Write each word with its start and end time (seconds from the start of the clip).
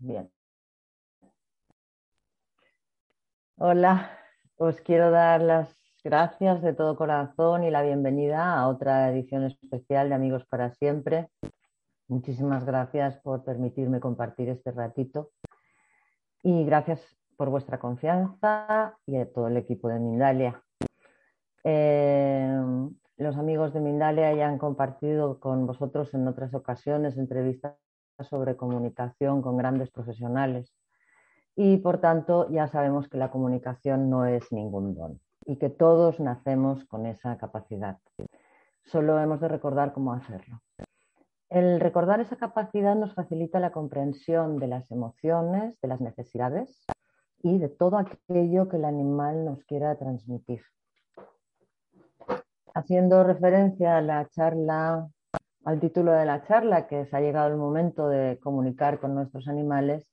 Bien. 0.00 0.30
Hola, 3.56 4.10
os 4.56 4.80
quiero 4.80 5.10
dar 5.10 5.40
las 5.40 5.76
gracias 6.04 6.62
de 6.62 6.72
todo 6.72 6.94
corazón 6.96 7.64
y 7.64 7.70
la 7.70 7.82
bienvenida 7.82 8.54
a 8.54 8.68
otra 8.68 9.10
edición 9.10 9.42
especial 9.44 10.08
de 10.08 10.14
Amigos 10.14 10.46
para 10.46 10.70
Siempre. 10.70 11.28
Muchísimas 12.06 12.64
gracias 12.64 13.18
por 13.18 13.44
permitirme 13.44 13.98
compartir 13.98 14.48
este 14.48 14.70
ratito 14.70 15.32
y 16.44 16.64
gracias 16.64 17.00
por 17.36 17.50
vuestra 17.50 17.80
confianza 17.80 18.96
y 19.04 19.16
a 19.16 19.32
todo 19.32 19.48
el 19.48 19.56
equipo 19.56 19.88
de 19.88 19.98
Mindalia. 19.98 20.62
Eh, 21.64 22.56
los 23.16 23.36
amigos 23.36 23.74
de 23.74 23.80
Mindalia 23.80 24.32
ya 24.32 24.48
han 24.48 24.58
compartido 24.58 25.40
con 25.40 25.66
vosotros 25.66 26.14
en 26.14 26.28
otras 26.28 26.54
ocasiones 26.54 27.18
entrevistas 27.18 27.87
sobre 28.24 28.56
comunicación 28.56 29.42
con 29.42 29.56
grandes 29.56 29.90
profesionales 29.90 30.74
y 31.54 31.78
por 31.78 32.00
tanto 32.00 32.48
ya 32.50 32.68
sabemos 32.68 33.08
que 33.08 33.18
la 33.18 33.30
comunicación 33.30 34.10
no 34.10 34.26
es 34.26 34.52
ningún 34.52 34.94
don 34.94 35.20
y 35.44 35.56
que 35.56 35.70
todos 35.70 36.20
nacemos 36.20 36.84
con 36.84 37.06
esa 37.06 37.36
capacidad. 37.38 37.98
Solo 38.84 39.18
hemos 39.18 39.40
de 39.40 39.48
recordar 39.48 39.92
cómo 39.92 40.12
hacerlo. 40.12 40.60
El 41.48 41.80
recordar 41.80 42.20
esa 42.20 42.36
capacidad 42.36 42.94
nos 42.94 43.14
facilita 43.14 43.58
la 43.58 43.72
comprensión 43.72 44.58
de 44.58 44.66
las 44.66 44.90
emociones, 44.90 45.80
de 45.80 45.88
las 45.88 46.00
necesidades 46.00 46.86
y 47.42 47.58
de 47.58 47.68
todo 47.68 47.98
aquello 47.98 48.68
que 48.68 48.76
el 48.76 48.84
animal 48.84 49.44
nos 49.44 49.64
quiera 49.64 49.96
transmitir. 49.96 50.62
Haciendo 52.74 53.24
referencia 53.24 53.96
a 53.96 54.02
la 54.02 54.28
charla 54.28 55.08
al 55.68 55.80
título 55.80 56.12
de 56.12 56.24
la 56.24 56.42
charla, 56.44 56.86
que 56.86 57.04
se 57.04 57.14
ha 57.14 57.20
llegado 57.20 57.48
el 57.48 57.58
momento 57.58 58.08
de 58.08 58.38
comunicar 58.42 58.98
con 59.00 59.14
nuestros 59.14 59.48
animales, 59.48 60.08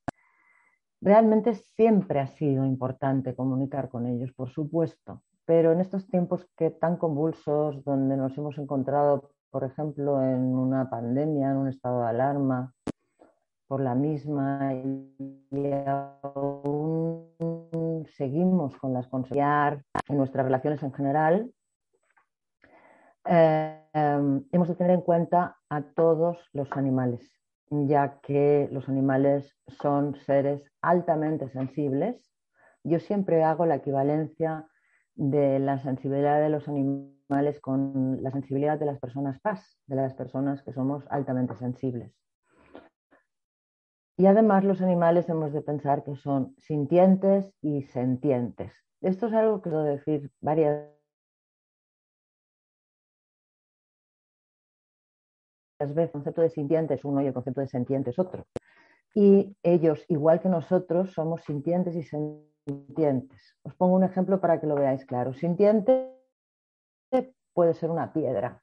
realmente 1.00 1.54
siempre 1.54 2.20
ha 2.20 2.28
sido 2.28 2.66
importante 2.66 3.34
comunicar 3.34 3.88
con 3.88 4.06
ellos, 4.06 4.34
por 4.34 4.50
supuesto, 4.50 5.22
pero 5.46 5.72
en 5.72 5.80
estos 5.80 6.10
tiempos 6.10 6.46
que 6.58 6.72
tan 6.72 6.98
convulsos, 6.98 7.82
donde 7.86 8.18
nos 8.18 8.38
hemos 8.38 8.58
encontrado, 8.58 9.32
por 9.50 9.64
ejemplo, 9.64 10.22
en 10.22 10.42
una 10.44 10.90
pandemia, 10.90 11.52
en 11.52 11.56
un 11.56 11.70
estado 11.70 12.02
de 12.02 12.08
alarma, 12.10 12.74
por 13.70 13.80
la 13.80 13.96
misma, 13.96 14.74
y 14.74 15.72
aún 15.88 17.30
seguimos 18.18 18.76
con 18.76 18.92
las 18.92 19.08
consecuencias 19.08 19.86
en 20.10 20.18
nuestras 20.18 20.48
relaciones 20.48 20.84
en 20.84 20.92
general, 20.92 21.50
eh, 23.26 23.82
hemos 24.52 24.68
de 24.68 24.76
tener 24.76 24.94
en 24.94 25.02
cuenta 25.02 25.58
a 25.70 25.82
todos 25.82 26.38
los 26.54 26.72
animales, 26.74 27.22
ya 27.70 28.20
que 28.22 28.68
los 28.72 28.88
animales 28.90 29.56
son 29.82 30.16
seres 30.26 30.62
altamente 30.82 31.50
sensibles. 31.50 32.32
Yo 32.84 33.00
siempre 33.00 33.44
hago 33.44 33.66
la 33.66 33.76
equivalencia 33.76 34.68
de 35.16 35.60
la 35.60 35.80
sensibilidad 35.80 36.42
de 36.42 36.50
los 36.50 36.68
animales 36.68 37.60
con 37.62 38.22
la 38.22 38.32
sensibilidad 38.32 38.78
de 38.78 38.86
las 38.86 39.00
personas 39.00 39.40
paz, 39.40 39.80
de 39.88 39.96
las 39.96 40.14
personas 40.14 40.62
que 40.64 40.74
somos 40.74 41.04
altamente 41.10 41.56
sensibles. 41.56 42.14
Y 44.18 44.28
además 44.28 44.64
los 44.64 44.82
animales 44.82 45.28
hemos 45.28 45.52
de 45.52 45.62
pensar 45.62 46.04
que 46.04 46.16
son 46.16 46.56
sintientes 46.58 47.54
y 47.62 47.84
sentientes. 47.84 48.72
Esto 49.02 49.28
es 49.28 49.34
algo 49.34 49.62
que 49.62 49.70
quiero 49.70 49.84
decir 49.84 50.32
varias 50.40 50.95
veces 55.80 55.98
el 55.98 56.12
concepto 56.12 56.42
de 56.42 56.50
sintiente 56.50 56.94
es 56.94 57.06
uno 57.06 57.22
y 57.22 57.28
el 57.28 57.34
concepto 57.34 57.62
de 57.62 57.68
sentiente 57.68 58.10
es 58.12 58.20
otro. 58.20 58.46
Y 59.14 59.56
ellos, 59.64 60.04
igual 60.10 60.42
que 60.42 60.50
nosotros, 60.50 61.14
somos 61.14 61.44
sintientes 61.44 61.96
y 61.96 62.04
sentientes. 62.04 63.56
Os 63.64 63.76
pongo 63.76 63.96
un 63.96 64.04
ejemplo 64.04 64.42
para 64.42 64.60
que 64.60 64.68
lo 64.68 64.76
veáis 64.76 65.06
claro. 65.06 65.34
Sintiente 65.34 66.12
puede 67.54 67.74
ser 67.74 67.90
una 67.90 68.12
piedra. 68.12 68.62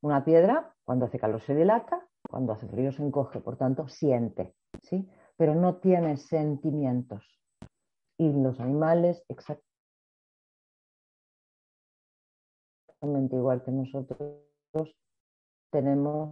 Una 0.00 0.24
piedra, 0.24 0.72
cuando 0.84 1.06
hace 1.06 1.18
calor 1.18 1.40
se 1.40 1.54
dilata, 1.54 2.06
cuando 2.28 2.52
hace 2.52 2.68
frío 2.68 2.92
se 2.92 3.02
encoge, 3.02 3.40
por 3.40 3.56
tanto, 3.56 3.88
siente, 3.88 4.54
¿sí? 4.82 5.08
Pero 5.36 5.54
no 5.54 5.76
tiene 5.78 6.16
sentimientos. 6.16 7.24
Y 8.16 8.32
los 8.32 8.60
animales, 8.60 9.24
exactamente 9.28 9.64
igual 13.36 13.62
que 13.64 13.72
nosotros, 13.72 14.20
tenemos 15.70 16.30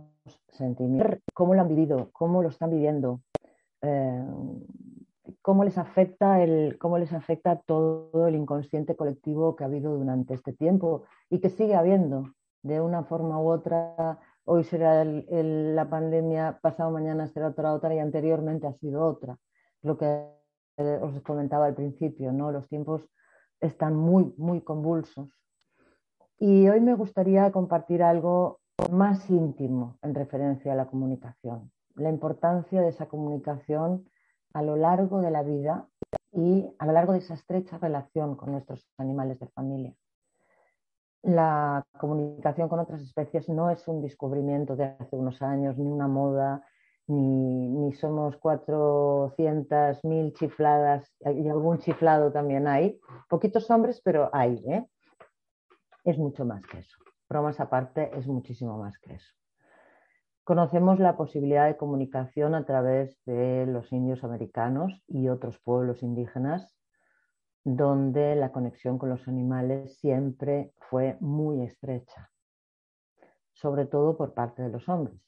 sentimientos, 0.49 1.21
cómo 1.35 1.55
lo 1.55 1.61
han 1.61 1.69
vivido, 1.69 2.11
cómo 2.13 2.43
lo 2.43 2.49
están 2.49 2.71
viviendo, 2.71 3.21
eh, 3.83 4.25
cómo, 5.43 5.65
les 5.65 5.79
afecta 5.79 6.43
el, 6.43 6.79
cómo 6.79 6.99
les 6.99 7.13
afecta 7.13 7.61
todo 7.67 8.27
el 8.27 8.35
inconsciente 8.35 8.97
colectivo 8.97 9.57
que 9.57 9.65
ha 9.65 9.67
habido 9.67 9.97
durante 9.97 10.35
este 10.35 10.53
tiempo 10.53 11.05
y 11.31 11.41
que 11.41 11.51
sigue 11.51 11.75
habiendo 11.75 12.33
de 12.63 12.81
una 12.81 13.05
forma 13.05 13.41
u 13.41 13.49
otra. 13.49 14.19
Hoy 14.45 14.65
será 14.65 15.05
la 15.05 15.91
pandemia, 15.91 16.59
pasado 16.63 16.91
mañana 16.91 17.27
será 17.27 17.49
otra 17.49 17.73
otra 17.75 17.95
y 17.95 17.99
anteriormente 17.99 18.67
ha 18.67 18.73
sido 18.75 19.05
otra. 19.05 19.37
Lo 19.83 19.99
que 19.99 20.25
os 20.79 21.21
comentaba 21.23 21.67
al 21.67 21.75
principio, 21.75 22.33
¿no? 22.33 22.53
Los 22.53 22.69
tiempos 22.69 23.03
están 23.61 23.97
muy, 23.97 24.35
muy 24.37 24.61
convulsos. 24.61 25.29
Y 26.39 26.69
hoy 26.69 26.81
me 26.81 26.95
gustaría 26.95 27.51
compartir 27.51 28.03
algo 28.03 28.61
más 28.91 29.29
íntimo 29.31 29.99
en 30.03 30.15
referencia 30.15 30.73
a 30.73 30.77
la 30.77 30.87
comunicación, 30.87 31.71
la 31.95 32.11
importancia 32.11 32.81
de 32.81 32.89
esa 32.89 33.07
comunicación 33.07 34.09
a 34.53 34.63
lo 34.63 34.77
largo 34.77 35.21
de 35.21 35.31
la 35.31 35.43
vida 35.43 35.89
y 36.33 36.67
a 36.79 36.87
lo 36.87 36.93
largo 36.93 37.13
de 37.13 37.19
esa 37.19 37.35
estrecha 37.35 37.79
relación 37.79 38.37
con 38.37 38.53
nuestros 38.53 38.87
animales 38.99 39.41
de 39.41 39.49
familia. 39.49 39.95
La 41.23 41.85
comunicación 41.99 42.69
con 42.69 42.79
otras 42.79 43.01
especies 43.01 43.49
no 43.49 43.71
es 43.71 43.89
un 43.89 44.03
descubrimiento 44.03 44.77
de 44.77 44.85
hace 44.85 45.17
unos 45.17 45.43
años, 45.43 45.77
ni 45.77 45.91
una 45.91 46.07
moda, 46.07 46.65
ni, 47.09 47.69
ni 47.69 47.93
somos 47.95 48.39
400.000 48.39 50.33
chifladas, 50.35 51.11
y 51.21 51.49
algún 51.49 51.79
chiflado 51.79 52.31
también 52.31 52.69
hay. 52.69 53.01
Poquitos 53.29 53.69
hombres, 53.71 54.01
pero 54.05 54.31
hay. 54.33 54.63
¿eh? 54.69 54.87
Es 56.05 56.17
mucho 56.19 56.45
más 56.45 56.63
que 56.67 56.79
eso 56.79 57.06
bromas 57.29 57.61
aparte, 57.61 58.11
es 58.17 58.27
muchísimo 58.27 58.79
más 58.79 58.99
que 58.99 59.15
eso. 59.15 59.33
Conocemos 60.45 61.01
la 61.01 61.17
posibilidad 61.17 61.67
de 61.67 61.77
comunicación 61.77 62.55
a 62.55 62.65
través 62.65 63.21
de 63.25 63.67
los 63.67 63.93
indios 63.93 64.23
americanos 64.23 65.03
y 65.09 65.29
otros 65.29 65.59
pueblos 65.59 66.05
indígenas, 66.05 66.77
donde 67.65 68.37
la 68.37 68.53
conexión 68.53 68.97
con 68.97 69.09
los 69.09 69.27
animales 69.27 69.99
siempre 69.99 70.73
fue 70.89 71.17
muy 71.21 71.63
estrecha, 71.63 72.31
sobre 73.55 73.87
todo 73.87 74.17
por 74.17 74.35
parte 74.35 74.63
de 74.63 74.69
los 74.69 74.89
hombres, 74.89 75.21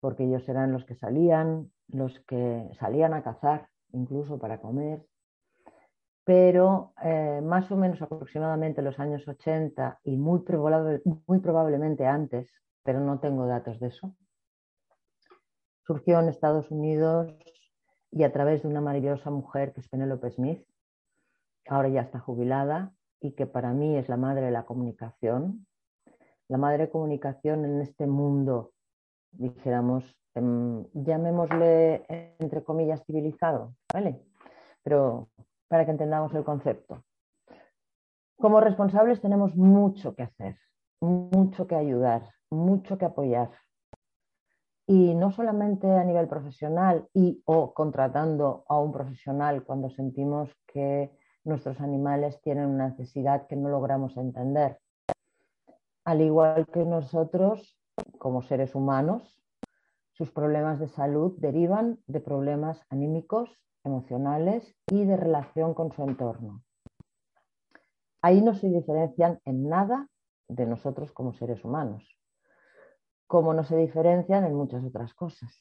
porque 0.00 0.24
ellos 0.24 0.48
eran 0.48 0.72
los 0.72 0.86
que 0.86 0.94
salían, 0.94 1.70
los 1.88 2.18
que 2.20 2.70
salían 2.80 3.12
a 3.12 3.22
cazar, 3.22 3.68
incluso 3.92 4.38
para 4.38 4.62
comer, 4.62 5.04
pero 6.24 6.94
eh, 7.02 7.40
más 7.42 7.70
o 7.70 7.76
menos 7.76 8.00
aproximadamente 8.00 8.80
los 8.82 8.98
años 8.98 9.26
80 9.28 10.00
y 10.04 10.16
muy, 10.16 10.40
probable, 10.40 11.02
muy 11.26 11.38
probablemente 11.40 12.06
antes, 12.06 12.50
pero 12.82 13.00
no 13.00 13.20
tengo 13.20 13.46
datos 13.46 13.78
de 13.78 13.88
eso, 13.88 14.16
surgió 15.86 16.20
en 16.20 16.28
Estados 16.28 16.70
Unidos 16.70 17.34
y 18.10 18.24
a 18.24 18.32
través 18.32 18.62
de 18.62 18.68
una 18.68 18.80
maravillosa 18.80 19.30
mujer 19.30 19.74
que 19.74 19.80
es 19.80 19.88
Penelope 19.88 20.30
Smith, 20.30 20.66
ahora 21.68 21.88
ya 21.88 22.00
está 22.00 22.20
jubilada 22.20 22.92
y 23.20 23.32
que 23.32 23.46
para 23.46 23.72
mí 23.72 23.96
es 23.96 24.08
la 24.08 24.16
madre 24.16 24.46
de 24.46 24.50
la 24.50 24.64
comunicación, 24.64 25.66
la 26.48 26.58
madre 26.58 26.84
de 26.84 26.90
comunicación 26.90 27.64
en 27.64 27.80
este 27.82 28.06
mundo, 28.06 28.72
dijéramos, 29.32 30.04
em, 30.34 30.84
llamémosle 30.94 32.06
entre 32.38 32.62
comillas 32.62 33.04
civilizado, 33.04 33.74
¿vale? 33.92 34.22
Pero 34.82 35.28
para 35.68 35.84
que 35.84 35.92
entendamos 35.92 36.34
el 36.34 36.44
concepto. 36.44 37.04
Como 38.36 38.60
responsables 38.60 39.20
tenemos 39.20 39.56
mucho 39.56 40.14
que 40.14 40.24
hacer, 40.24 40.56
mucho 41.00 41.66
que 41.66 41.76
ayudar, 41.76 42.28
mucho 42.50 42.98
que 42.98 43.04
apoyar. 43.04 43.50
Y 44.86 45.14
no 45.14 45.30
solamente 45.30 45.90
a 45.90 46.04
nivel 46.04 46.28
profesional 46.28 47.08
y 47.14 47.42
o 47.46 47.72
contratando 47.72 48.64
a 48.68 48.78
un 48.78 48.92
profesional 48.92 49.64
cuando 49.64 49.88
sentimos 49.88 50.54
que 50.66 51.16
nuestros 51.44 51.80
animales 51.80 52.40
tienen 52.42 52.66
una 52.66 52.88
necesidad 52.88 53.46
que 53.46 53.56
no 53.56 53.68
logramos 53.68 54.16
entender. 54.16 54.78
Al 56.04 56.20
igual 56.20 56.66
que 56.66 56.84
nosotros, 56.84 57.78
como 58.18 58.42
seres 58.42 58.74
humanos, 58.74 59.42
sus 60.12 60.30
problemas 60.30 60.78
de 60.78 60.88
salud 60.88 61.34
derivan 61.38 61.98
de 62.06 62.20
problemas 62.20 62.80
anímicos, 62.88 63.50
emocionales 63.84 64.74
y 64.90 65.04
de 65.04 65.16
relación 65.16 65.74
con 65.74 65.92
su 65.92 66.02
entorno. 66.02 66.62
Ahí 68.22 68.40
no 68.40 68.54
se 68.54 68.68
diferencian 68.68 69.40
en 69.44 69.68
nada 69.68 70.08
de 70.48 70.66
nosotros 70.66 71.12
como 71.12 71.34
seres 71.34 71.64
humanos, 71.64 72.18
como 73.26 73.54
no 73.54 73.64
se 73.64 73.76
diferencian 73.76 74.44
en 74.44 74.54
muchas 74.54 74.84
otras 74.84 75.14
cosas. 75.14 75.52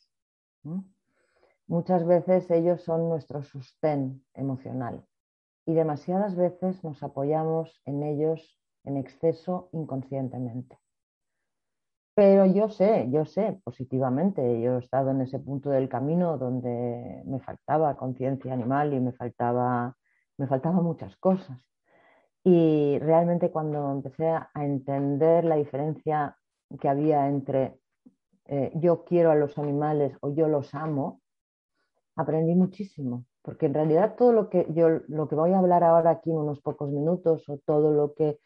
Muchas 1.68 2.06
veces 2.06 2.50
ellos 2.52 2.82
son 2.82 3.10
nuestro 3.10 3.44
sostén 3.44 4.26
emocional 4.34 5.06
y 5.66 5.74
demasiadas 5.74 6.36
veces 6.36 6.84
nos 6.84 7.04
apoyamos 7.04 7.82
en 7.86 8.04
ellos 8.04 8.60
en 8.84 8.98
exceso 8.98 9.70
inconscientemente. 9.72 10.78
Pero 12.16 12.46
yo 12.46 12.70
sé, 12.70 13.08
yo 13.12 13.26
sé 13.26 13.60
positivamente, 13.64 14.62
yo 14.62 14.76
he 14.76 14.80
estado 14.80 15.12
en 15.12 15.22
ese 15.22 15.40
punto 15.40 15.70
del 15.72 15.90
camino 15.90 16.38
donde 16.38 17.24
me 17.26 17.40
faltaba 17.40 17.98
conciencia 17.98 18.54
animal 18.54 18.94
y 18.94 19.00
me 19.00 19.14
faltaba, 19.14 19.98
me 20.38 20.48
faltaban 20.48 20.84
muchas 20.84 21.16
cosas. 21.18 21.60
Y 22.44 23.00
realmente 23.00 23.52
cuando 23.52 23.92
empecé 23.92 24.28
a 24.30 24.50
entender 24.56 25.46
la 25.46 25.56
diferencia 25.56 26.38
que 26.80 26.90
había 26.90 27.28
entre 27.30 27.80
eh, 28.46 28.72
yo 28.76 29.06
quiero 29.06 29.32
a 29.32 29.36
los 29.36 29.58
animales 29.58 30.16
o 30.22 30.36
yo 30.36 30.48
los 30.48 30.74
amo, 30.76 31.22
aprendí 32.16 32.56
muchísimo 32.56 33.26
porque 33.44 33.68
en 33.68 33.74
realidad 33.76 34.16
todo 34.18 34.32
lo 34.32 34.50
que 34.50 34.66
yo 34.70 34.90
lo 35.08 35.28
que 35.28 35.36
voy 35.36 35.52
a 35.52 35.60
hablar 35.60 35.84
ahora 35.84 36.12
aquí 36.12 36.32
en 36.32 36.38
unos 36.38 36.62
pocos 36.62 36.90
minutos 36.90 37.48
o 37.50 37.60
todo 37.60 37.92
lo 37.92 38.14
que 38.16 38.40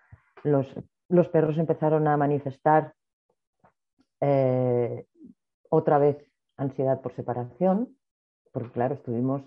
los, 0.42 0.66
los, 1.08 1.28
perros 1.28 1.58
empezaron 1.58 2.06
a 2.08 2.16
manifestar 2.16 2.94
eh, 4.20 5.06
otra 5.70 5.98
vez 5.98 6.18
ansiedad 6.56 7.00
por 7.00 7.14
separación, 7.14 7.96
porque 8.52 8.70
claro, 8.70 8.94
estuvimos 8.94 9.42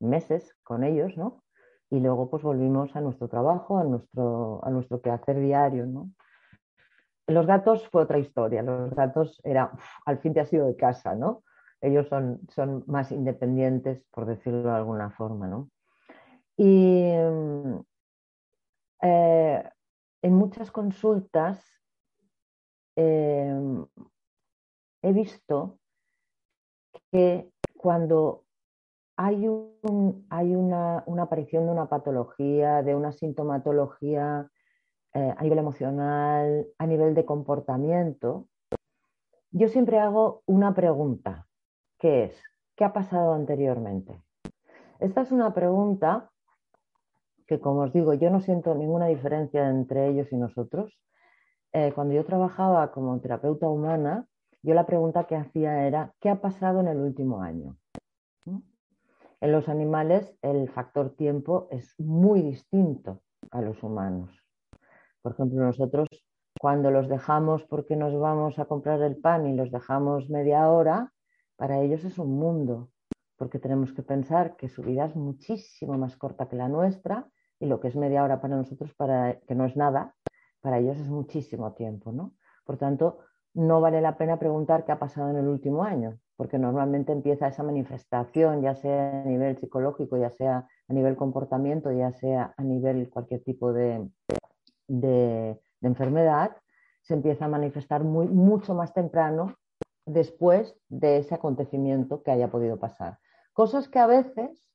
meses 0.00 0.56
con 0.62 0.84
ellos, 0.84 1.16
¿no? 1.16 1.42
Y 1.90 2.00
luego 2.00 2.30
pues 2.30 2.42
volvimos 2.42 2.94
a 2.96 3.00
nuestro 3.00 3.28
trabajo, 3.28 3.78
a 3.78 3.84
nuestro, 3.84 4.64
a 4.64 4.70
nuestro 4.70 5.00
quehacer 5.00 5.38
diario, 5.40 5.86
¿no? 5.86 6.10
Los 7.26 7.46
gatos 7.46 7.88
fue 7.88 8.02
otra 8.02 8.18
historia. 8.18 8.62
Los 8.62 8.94
gatos 8.94 9.40
era, 9.44 9.70
al 10.04 10.18
fin 10.18 10.34
te 10.34 10.40
has 10.40 10.52
ido 10.52 10.66
de 10.66 10.76
casa, 10.76 11.14
¿no? 11.14 11.42
Ellos 11.80 12.08
son, 12.08 12.40
son 12.48 12.84
más 12.86 13.10
independientes, 13.12 14.04
por 14.10 14.26
decirlo 14.26 14.62
de 14.62 14.76
alguna 14.76 15.10
forma, 15.10 15.48
¿no? 15.48 15.68
Y 16.56 17.12
eh, 19.02 19.68
en 20.22 20.34
muchas 20.34 20.70
consultas 20.70 21.60
em, 22.96 23.84
he 25.02 25.12
visto 25.12 25.78
que 27.10 27.50
cuando 27.76 28.44
hay, 29.16 29.46
hay 30.30 30.54
una, 30.54 31.04
aparición 31.20 31.66
de 31.66 31.72
una 31.72 31.88
patología, 31.88 32.82
de 32.82 32.94
una 32.94 33.12
sintomatología 33.12 34.48
eh, 35.14 35.34
a 35.36 35.42
nivel 35.42 35.58
emocional, 35.58 36.66
a 36.78 36.86
nivel 36.86 37.14
de 37.14 37.24
comportamiento, 37.24 38.48
yo 39.50 39.68
siempre 39.68 39.98
hago 39.98 40.42
una 40.46 40.74
pregunta, 40.74 41.46
que 41.98 42.24
es, 42.24 42.42
¿qué 42.74 42.84
ha 42.84 42.92
pasado 42.92 43.34
anteriormente? 43.34 44.22
Esta 44.98 45.20
es 45.20 45.32
una 45.32 45.52
pregunta 45.52 46.31
que 47.52 47.60
como 47.60 47.82
os 47.82 47.92
digo, 47.92 48.14
yo 48.14 48.30
no 48.30 48.40
siento 48.40 48.74
ninguna 48.74 49.06
diferencia 49.08 49.68
entre 49.68 50.08
ellos 50.08 50.32
y 50.32 50.36
nosotros. 50.36 50.98
Eh, 51.74 51.92
cuando 51.94 52.14
yo 52.14 52.24
trabajaba 52.24 52.92
como 52.92 53.20
terapeuta 53.20 53.68
humana, 53.68 54.26
yo 54.62 54.72
la 54.72 54.86
pregunta 54.86 55.24
que 55.24 55.36
hacía 55.36 55.86
era, 55.86 56.14
¿qué 56.18 56.30
ha 56.30 56.40
pasado 56.40 56.80
en 56.80 56.88
el 56.88 56.98
último 56.98 57.42
año? 57.42 57.76
En 58.46 59.52
los 59.52 59.68
animales 59.68 60.34
el 60.40 60.70
factor 60.70 61.14
tiempo 61.14 61.68
es 61.70 61.94
muy 61.98 62.40
distinto 62.40 63.20
a 63.50 63.60
los 63.60 63.82
humanos. 63.82 64.30
Por 65.20 65.32
ejemplo, 65.32 65.62
nosotros 65.62 66.08
cuando 66.58 66.90
los 66.90 67.08
dejamos 67.08 67.64
porque 67.64 67.96
nos 67.96 68.18
vamos 68.18 68.58
a 68.58 68.64
comprar 68.64 69.02
el 69.02 69.16
pan 69.16 69.46
y 69.46 69.54
los 69.54 69.70
dejamos 69.70 70.30
media 70.30 70.70
hora, 70.70 71.12
para 71.56 71.80
ellos 71.80 72.02
es 72.04 72.18
un 72.18 72.38
mundo 72.38 72.88
porque 73.36 73.58
tenemos 73.58 73.92
que 73.92 74.02
pensar 74.02 74.56
que 74.56 74.68
su 74.70 74.82
vida 74.82 75.04
es 75.04 75.16
muchísimo 75.16 75.98
más 75.98 76.16
corta 76.16 76.48
que 76.48 76.56
la 76.56 76.68
nuestra 76.68 77.28
y 77.62 77.66
lo 77.66 77.78
que 77.78 77.86
es 77.86 77.94
media 77.94 78.24
hora 78.24 78.40
para 78.40 78.56
nosotros, 78.56 78.92
para, 78.94 79.38
que 79.46 79.54
no 79.54 79.64
es 79.64 79.76
nada, 79.76 80.16
para 80.60 80.78
ellos 80.78 80.98
es 80.98 81.08
muchísimo 81.08 81.74
tiempo, 81.74 82.10
¿no? 82.10 82.34
Por 82.64 82.76
tanto, 82.76 83.20
no 83.54 83.80
vale 83.80 84.00
la 84.00 84.16
pena 84.18 84.36
preguntar 84.40 84.84
qué 84.84 84.90
ha 84.90 84.98
pasado 84.98 85.30
en 85.30 85.36
el 85.36 85.46
último 85.46 85.84
año, 85.84 86.18
porque 86.36 86.58
normalmente 86.58 87.12
empieza 87.12 87.46
esa 87.46 87.62
manifestación, 87.62 88.62
ya 88.62 88.74
sea 88.74 89.22
a 89.22 89.24
nivel 89.24 89.56
psicológico, 89.58 90.16
ya 90.16 90.30
sea 90.30 90.66
a 90.88 90.92
nivel 90.92 91.14
comportamiento, 91.14 91.92
ya 91.92 92.10
sea 92.10 92.52
a 92.56 92.62
nivel 92.64 93.08
cualquier 93.10 93.44
tipo 93.44 93.72
de, 93.72 94.10
de, 94.88 95.60
enfermedad, 95.82 96.56
se 97.02 97.14
empieza 97.14 97.44
a 97.44 97.48
manifestar 97.48 98.02
muy, 98.02 98.26
mucho 98.26 98.74
más 98.74 98.92
temprano 98.92 99.54
después 100.04 100.76
de 100.88 101.18
ese 101.18 101.36
acontecimiento 101.36 102.24
que 102.24 102.32
haya 102.32 102.50
podido 102.50 102.80
pasar. 102.80 103.20
Cosas 103.52 103.88
que 103.88 104.00
a 104.00 104.06
veces 104.08 104.68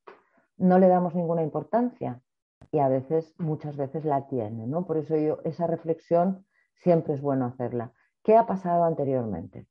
no 0.56 0.80
le 0.80 0.88
damos 0.88 1.16
ninguna 1.16 1.44
importancia 1.44 2.22
y 2.72 2.80
a 2.80 2.88
veces, 2.88 3.34
muchas 3.38 3.78
veces 3.78 4.06
la 4.06 4.28
tiene, 4.28 4.68
¿no? 4.68 4.86
Por 4.86 4.98
eso 4.98 5.16
yo, 5.16 5.40
esa 5.44 5.68
reflexión 5.68 6.46
siempre 6.76 7.14
es 7.14 7.22
bueno 7.22 7.46
hacerla. 7.46 7.92
¿Qué 8.24 8.36
ha 8.36 8.46
pasado 8.46 8.84
anteriormente? 8.84 9.68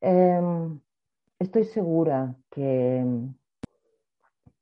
Em, 0.00 0.80
estoy 1.38 1.64
segura 1.64 2.36
que, 2.50 3.04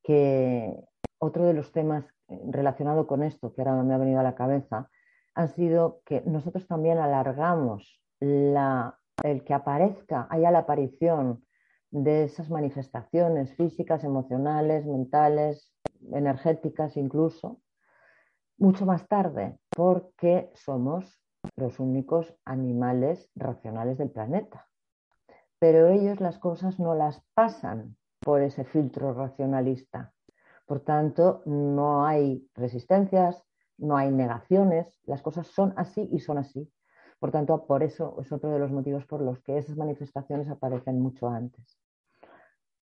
que 0.02 0.84
otro 1.18 1.44
de 1.44 1.54
los 1.54 1.72
temas 1.72 2.04
relacionado 2.28 3.06
con 3.06 3.22
esto, 3.22 3.52
que 3.52 3.62
ahora 3.62 3.82
me 3.82 3.94
ha 3.94 3.98
venido 3.98 4.20
a 4.20 4.24
la 4.24 4.34
cabeza, 4.34 4.88
han 5.34 5.48
sido 5.48 6.02
que 6.04 6.22
nosotros 6.26 6.66
también 6.66 6.98
alargamos 6.98 8.02
la, 8.20 8.98
el 9.22 9.44
que 9.44 9.54
aparezca, 9.54 10.26
haya 10.30 10.50
la 10.50 10.60
aparición 10.60 11.44
de 11.90 12.24
esas 12.24 12.50
manifestaciones 12.50 13.54
físicas, 13.54 14.04
emocionales, 14.04 14.86
mentales, 14.86 15.72
energéticas 16.12 16.96
incluso, 16.96 17.60
mucho 18.58 18.86
más 18.86 19.08
tarde, 19.08 19.58
porque 19.70 20.50
somos 20.54 21.20
los 21.56 21.80
únicos 21.80 22.34
animales 22.44 23.30
racionales 23.34 23.98
del 23.98 24.10
planeta. 24.10 24.68
Pero 25.58 25.88
ellos 25.88 26.20
las 26.20 26.38
cosas 26.38 26.78
no 26.78 26.94
las 26.94 27.22
pasan 27.34 27.96
por 28.20 28.42
ese 28.42 28.64
filtro 28.64 29.14
racionalista. 29.14 30.12
Por 30.66 30.80
tanto, 30.80 31.42
no 31.46 32.06
hay 32.06 32.48
resistencias, 32.54 33.42
no 33.78 33.96
hay 33.96 34.10
negaciones, 34.10 35.00
las 35.04 35.22
cosas 35.22 35.46
son 35.46 35.72
así 35.76 36.08
y 36.12 36.20
son 36.20 36.38
así. 36.38 36.70
Por 37.18 37.30
tanto, 37.32 37.66
por 37.66 37.82
eso 37.82 38.16
es 38.20 38.30
otro 38.30 38.50
de 38.50 38.58
los 38.58 38.70
motivos 38.70 39.06
por 39.06 39.20
los 39.20 39.40
que 39.40 39.58
esas 39.58 39.76
manifestaciones 39.76 40.48
aparecen 40.48 41.00
mucho 41.00 41.28
antes. 41.28 41.79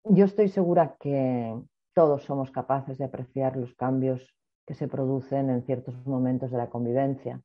Yo 0.03 0.25
estoy 0.25 0.49
segura 0.49 0.95
que 0.99 1.61
todos 1.93 2.23
somos 2.23 2.49
capaces 2.51 2.97
de 2.97 3.05
apreciar 3.05 3.55
los 3.55 3.75
cambios 3.75 4.35
que 4.65 4.73
se 4.73 4.87
producen 4.87 5.49
en 5.49 5.63
ciertos 5.63 5.95
momentos 6.07 6.49
de 6.51 6.57
la 6.57 6.69
convivencia. 6.69 7.41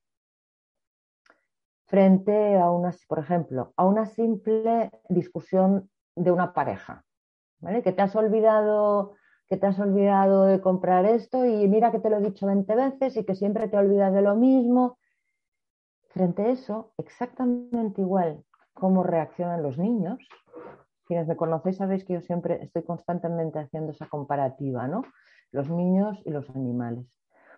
Frente 1.84 2.56
a 2.56 2.70
una, 2.70 2.94
por 3.08 3.18
ejemplo, 3.18 3.72
a 3.76 3.84
una 3.84 4.06
simple 4.06 4.90
discusión 5.08 5.90
de 6.14 6.32
una 6.32 6.54
pareja, 6.54 7.04
que 7.84 7.92
te 7.92 8.02
has 8.02 8.16
olvidado 8.16 9.14
que 9.48 9.56
te 9.56 9.66
has 9.66 9.78
olvidado 9.78 10.44
de 10.44 10.60
comprar 10.60 11.04
esto 11.04 11.44
y 11.44 11.68
mira 11.68 11.92
que 11.92 12.00
te 12.00 12.10
lo 12.10 12.16
he 12.16 12.20
dicho 12.20 12.46
20 12.46 12.75
veces 12.75 13.16
y 13.16 13.25
que 13.25 13.36
siempre 13.36 13.68
te 13.68 13.76
olvidas 13.76 14.12
de 14.12 14.22
lo 14.22 14.34
mismo. 14.34 14.98
Frente 16.08 16.42
a 16.42 16.48
eso, 16.48 16.92
exactamente 16.98 18.00
igual 18.00 18.42
cómo 18.75 19.04
reaccionan 19.04 19.62
los 19.62 19.78
niños. 19.78 20.18
Quienes 21.06 21.26
me 21.26 21.36
conocéis 21.36 21.76
sabéis 21.76 22.04
que 22.04 22.14
yo 22.14 22.20
siempre 22.20 22.62
estoy 22.62 22.82
constantemente 22.82 23.58
haciendo 23.58 23.92
esa 23.92 24.08
comparativa, 24.08 24.88
¿no? 24.88 25.02
Los 25.52 25.70
niños 25.70 26.20
y 26.25 26.30
los 26.30 26.50
animales. 26.50 27.06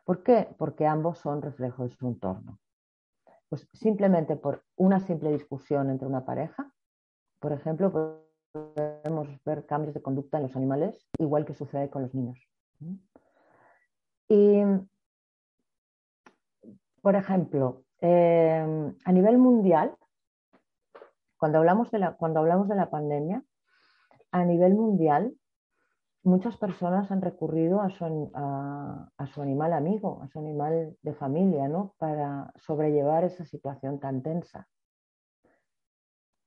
¿Por 0.05 0.23
qué? 0.23 0.49
Porque 0.59 0.87
ambos 0.87 1.19
son 1.19 1.43
reflejos 1.43 1.91
de 1.91 1.97
su 1.97 2.07
entorno. 2.07 2.59
Pues 3.49 3.67
simplemente 3.73 4.37
por 4.37 4.65
una 4.77 5.01
simple 5.01 5.33
discusión 5.33 5.91
entre 5.91 6.07
una 6.07 6.25
pareja, 6.25 6.73
por 7.41 7.53
ejemplo, 7.53 8.23
podemos 8.53 9.29
ver 9.45 9.65
cambios 9.67 9.95
de 9.95 10.03
conducta 10.03 10.39
en 10.39 10.45
los 10.45 10.57
animales, 10.57 11.07
igual 11.19 11.45
que 11.45 11.55
sucede 11.55 11.89
con 11.89 12.03
los 12.03 12.15
niños. 12.15 12.39
Y, 14.29 14.63
por 17.01 17.17
ejemplo, 17.17 17.85
eh, 18.01 18.93
a 19.05 19.13
nivel 19.13 19.39
mundial, 19.39 19.97
cuando 21.39 21.59
hablamos, 21.59 21.91
de 21.91 21.99
la, 21.99 22.15
cuando 22.15 22.41
hablamos 22.41 22.69
de 22.69 22.75
la 22.75 22.91
pandemia, 22.91 23.43
a 24.31 24.45
nivel 24.45 24.75
mundial, 24.75 25.35
muchas 26.23 26.57
personas 26.57 27.11
han 27.11 27.23
recurrido 27.23 27.81
a 27.81 27.91
su, 27.91 28.31
a 28.35 29.27
su, 29.33 29.41
animal 29.41 29.73
amigo, 29.73 30.21
a 30.23 30.29
su 30.29 30.41
animal 30.41 30.97
de 31.03 31.15
familia, 31.15 31.69
¿no? 31.69 31.95
Para 31.99 32.53
sobrellevar 32.57 33.25
esa 33.25 33.45
situación 33.45 33.99
tan 33.99 34.23
tensa 34.23 34.69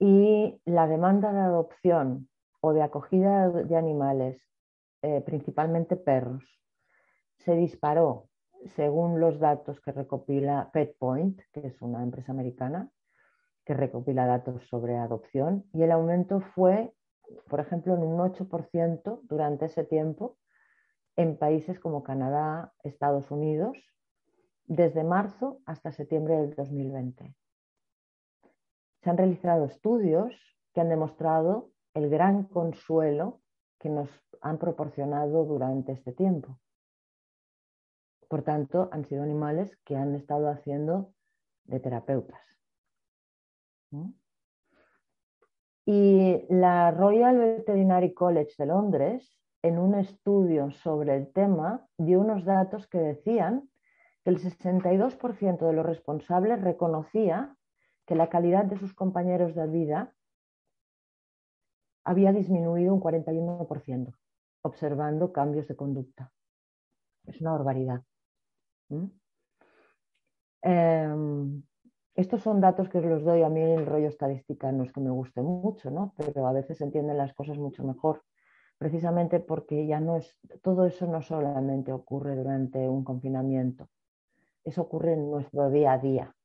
y 0.02 0.60
la 0.66 0.88
demanda 0.88 1.32
de 1.32 1.42
adopción 1.42 2.28
o 2.60 2.74
de 2.74 2.82
acogida 2.82 3.50
de 3.50 3.78
animales, 3.78 4.42
eh, 5.04 5.22
principalmente 5.22 5.96
perros, 5.96 6.44
se 7.38 7.54
disparó 7.54 8.28
según 8.76 9.20
los 9.20 9.40
datos 9.40 9.80
que 9.80 9.92
recopila 9.92 10.72
PetPoint, 10.74 11.40
que 11.54 11.68
es 11.68 11.80
una 11.84 12.02
empresa 12.02 12.32
americana 12.32 12.90
que 13.66 13.74
recopila 13.74 14.26
datos 14.26 14.68
sobre 14.68 14.98
adopción, 14.98 15.66
y 15.74 15.84
el 15.84 15.92
aumento 15.92 16.42
fue, 16.56 16.94
por 17.50 17.60
ejemplo, 17.60 17.96
en 17.96 18.04
un 18.04 18.20
8% 18.20 19.22
durante 19.24 19.66
ese 19.66 19.84
tiempo 19.84 20.38
en 21.16 21.38
países 21.38 21.80
como 21.80 22.04
Canadá, 22.04 22.74
Estados 22.84 23.30
Unidos, 23.32 23.78
desde 24.66 25.04
marzo 25.04 25.60
hasta 25.66 25.92
septiembre 25.92 26.38
del 26.38 26.56
2020 26.56 27.36
se 29.04 29.10
han 29.10 29.18
realizado 29.18 29.66
estudios 29.66 30.34
que 30.74 30.82
han 30.82 30.90
demostrado 30.90 31.72
el 31.94 32.10
gran 32.10 32.44
consuelo 32.44 33.42
que 33.80 33.90
nos 33.90 34.10
han 34.42 34.58
proporcionado 34.58 35.44
durante 35.46 35.92
este 35.92 36.14
tiempo. 36.14 36.60
Por 38.30 38.44
tanto, 38.44 38.90
han 38.92 39.06
sido 39.06 39.24
animales 39.24 39.76
que 39.84 39.96
han 39.96 40.16
estado 40.16 40.50
haciendo 40.50 41.14
de 41.66 41.80
terapeutas. 41.80 42.40
Y 45.86 46.46
la 46.50 46.92
Royal 46.92 47.38
Veterinary 47.38 48.14
College 48.14 48.54
de 48.58 48.66
Londres, 48.66 49.38
en 49.64 49.78
un 49.78 49.96
estudio 49.96 50.72
sobre 50.72 51.16
el 51.16 51.32
tema, 51.32 51.88
dio 51.98 52.20
unos 52.20 52.46
datos 52.46 52.88
que 52.88 53.00
decían 53.00 53.70
que 54.24 54.30
el 54.30 54.40
62% 54.40 55.66
de 55.66 55.74
los 55.74 55.86
responsables 55.86 56.62
reconocía 56.62 57.56
que 58.06 58.16
la 58.16 58.30
calidad 58.30 58.66
de 58.66 58.78
sus 58.78 58.94
compañeros 58.94 59.56
de 59.56 59.68
vida 59.68 60.14
había 62.04 62.32
disminuido 62.32 62.94
un 62.94 63.02
41%, 63.02 64.14
observando 64.64 65.32
cambios 65.32 65.68
de 65.68 65.76
conducta. 65.76 66.32
Es 67.26 67.40
una 67.42 67.52
barbaridad. 67.52 68.04
Em, 70.64 71.64
estos 72.16 72.42
son 72.42 72.62
datos 72.62 72.90
que 72.90 73.00
os 73.00 73.06
los 73.06 73.24
doy 73.24 73.44
a 73.44 73.50
mí 73.50 73.62
el 73.62 73.86
rollo 73.86 74.08
estadística, 74.08 74.72
no 74.72 74.84
es 74.84 74.92
que 74.92 75.02
me 75.02 75.12
guste 75.12 75.42
mucho, 75.42 75.92
¿no? 75.92 76.14
pero 76.18 76.48
a 76.48 76.54
veces 76.54 76.82
entienden 76.82 77.18
las 77.18 77.34
cosas 77.34 77.58
mucho 77.58 77.84
mejor, 77.84 78.24
precisamente 78.78 79.40
porque 79.40 79.88
ya 79.88 80.00
no 80.00 80.18
es, 80.18 80.38
todo 80.62 80.86
eso 80.86 81.08
no 81.08 81.22
solamente 81.22 81.92
ocurre 81.92 82.36
durante 82.36 82.90
un 82.90 83.04
confinamiento, 83.04 83.90
eso 84.64 84.82
ocurre 84.82 85.14
en 85.14 85.32
nuestro 85.32 85.70
día 85.70 85.94
a 85.94 85.98
día 85.98 86.36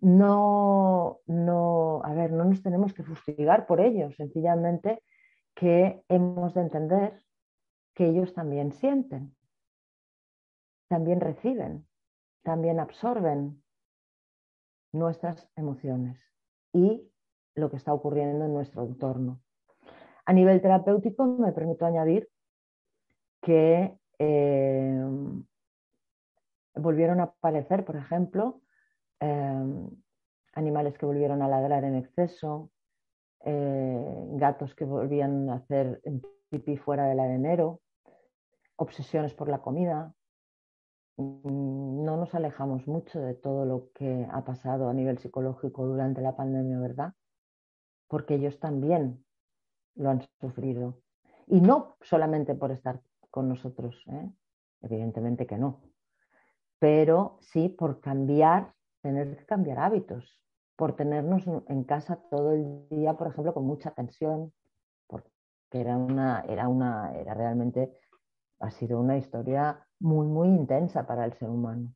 no, 0.00 1.20
no, 1.26 2.00
a 2.04 2.12
ver, 2.14 2.30
no 2.32 2.44
nos 2.44 2.62
tenemos 2.62 2.94
que 2.94 3.02
fustigar 3.02 3.66
por 3.66 3.80
ello, 3.80 4.12
sencillamente 4.12 5.02
que 5.54 6.02
hemos 6.08 6.54
de 6.54 6.60
entender 6.60 7.20
que 7.94 8.06
ellos 8.06 8.32
también 8.32 8.72
sienten, 8.72 9.34
también 10.88 11.20
reciben, 11.20 11.86
también 12.42 12.78
absorben 12.78 13.62
nuestras 14.92 15.48
emociones 15.56 16.20
y 16.72 17.10
lo 17.54 17.70
que 17.70 17.76
está 17.76 17.92
ocurriendo 17.92 18.44
en 18.44 18.52
nuestro 18.52 18.82
entorno. 18.84 19.40
A 20.24 20.32
nivel 20.32 20.60
terapéutico, 20.60 21.26
me 21.26 21.52
permito 21.52 21.86
añadir 21.86 22.28
que 23.40 23.98
eh, 24.18 25.04
volvieron 26.74 27.20
a 27.20 27.24
aparecer, 27.24 27.84
por 27.84 27.96
ejemplo, 27.96 28.60
Em, 29.20 29.90
animales 30.54 30.96
que 30.96 31.06
volvieron 31.06 31.42
a 31.42 31.48
ladrar 31.48 31.84
en 31.84 31.96
exceso, 31.96 32.70
eh, 33.44 34.26
gatos 34.32 34.74
que 34.74 34.84
volvían 34.84 35.50
a 35.50 35.54
hacer 35.54 36.00
pipí 36.50 36.76
fuera 36.76 37.06
del 37.06 37.20
arenero, 37.20 37.80
obsesiones 38.76 39.34
por 39.34 39.48
la 39.48 39.58
comida. 39.58 40.14
Mm, 41.18 42.04
no 42.04 42.16
nos 42.16 42.34
alejamos 42.34 42.86
mucho 42.86 43.20
de 43.20 43.34
todo 43.34 43.64
lo 43.64 43.90
que 43.92 44.26
ha 44.30 44.44
pasado 44.44 44.88
a 44.88 44.94
nivel 44.94 45.18
psicológico 45.18 45.86
durante 45.86 46.22
la 46.22 46.36
pandemia, 46.36 46.78
¿verdad? 46.78 47.12
Porque 48.08 48.36
ellos 48.36 48.58
también 48.58 49.24
lo 49.94 50.10
han 50.10 50.22
sufrido. 50.40 51.02
Y 51.46 51.60
no 51.60 51.96
solamente 52.00 52.54
por 52.54 52.70
estar 52.70 53.02
con 53.30 53.48
nosotros, 53.48 54.02
¿eh? 54.06 54.30
evidentemente 54.82 55.46
que 55.46 55.58
no, 55.58 55.82
pero 56.78 57.38
sí 57.40 57.68
por 57.68 58.00
cambiar 58.00 58.74
tener 59.00 59.36
que 59.36 59.46
cambiar 59.46 59.78
hábitos, 59.78 60.40
por 60.76 60.94
tenernos 60.94 61.44
en 61.68 61.84
casa 61.84 62.16
todo 62.30 62.52
el 62.52 62.88
día, 62.88 63.14
por 63.14 63.28
ejemplo, 63.28 63.54
con 63.54 63.64
mucha 63.64 63.90
tensión, 63.92 64.52
porque 65.06 65.30
era 65.72 65.96
una, 65.96 66.44
era 66.48 66.68
una, 66.68 67.12
era 67.14 67.34
realmente, 67.34 67.92
ha 68.60 68.70
sido 68.70 69.00
una 69.00 69.16
historia 69.16 69.86
muy, 70.00 70.26
muy 70.26 70.48
intensa 70.48 71.06
para 71.06 71.24
el 71.24 71.32
ser 71.34 71.48
humano. 71.50 71.94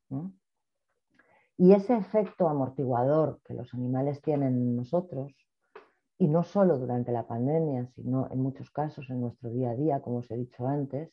Y 1.57 1.73
ese 1.73 1.97
efecto 1.97 2.49
amortiguador 2.49 3.41
que 3.45 3.55
los 3.55 3.73
animales 3.75 4.21
tienen 4.23 4.55
en 4.55 4.77
nosotros, 4.77 5.33
y 6.19 6.29
no 6.29 6.45
solo 6.45 6.79
durante 6.79 7.11
la 7.11 7.27
pandemia, 7.27 7.87
sino 7.97 8.29
en 8.31 8.41
muchos 8.41 8.71
casos 8.71 9.11
en 9.11 9.21
nuestro 9.21 9.51
día 9.51 9.71
a 9.71 9.75
día, 9.75 10.01
como 10.01 10.19
os 10.19 10.31
he 10.31 10.37
dicho 10.37 10.67
antes, 10.67 11.13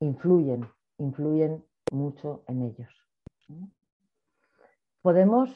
influyen, 0.00 0.66
influyen 0.98 1.64
mucho 1.92 2.42
en 2.48 2.62
ellos. 2.62 2.90
Podemos, 5.00 5.50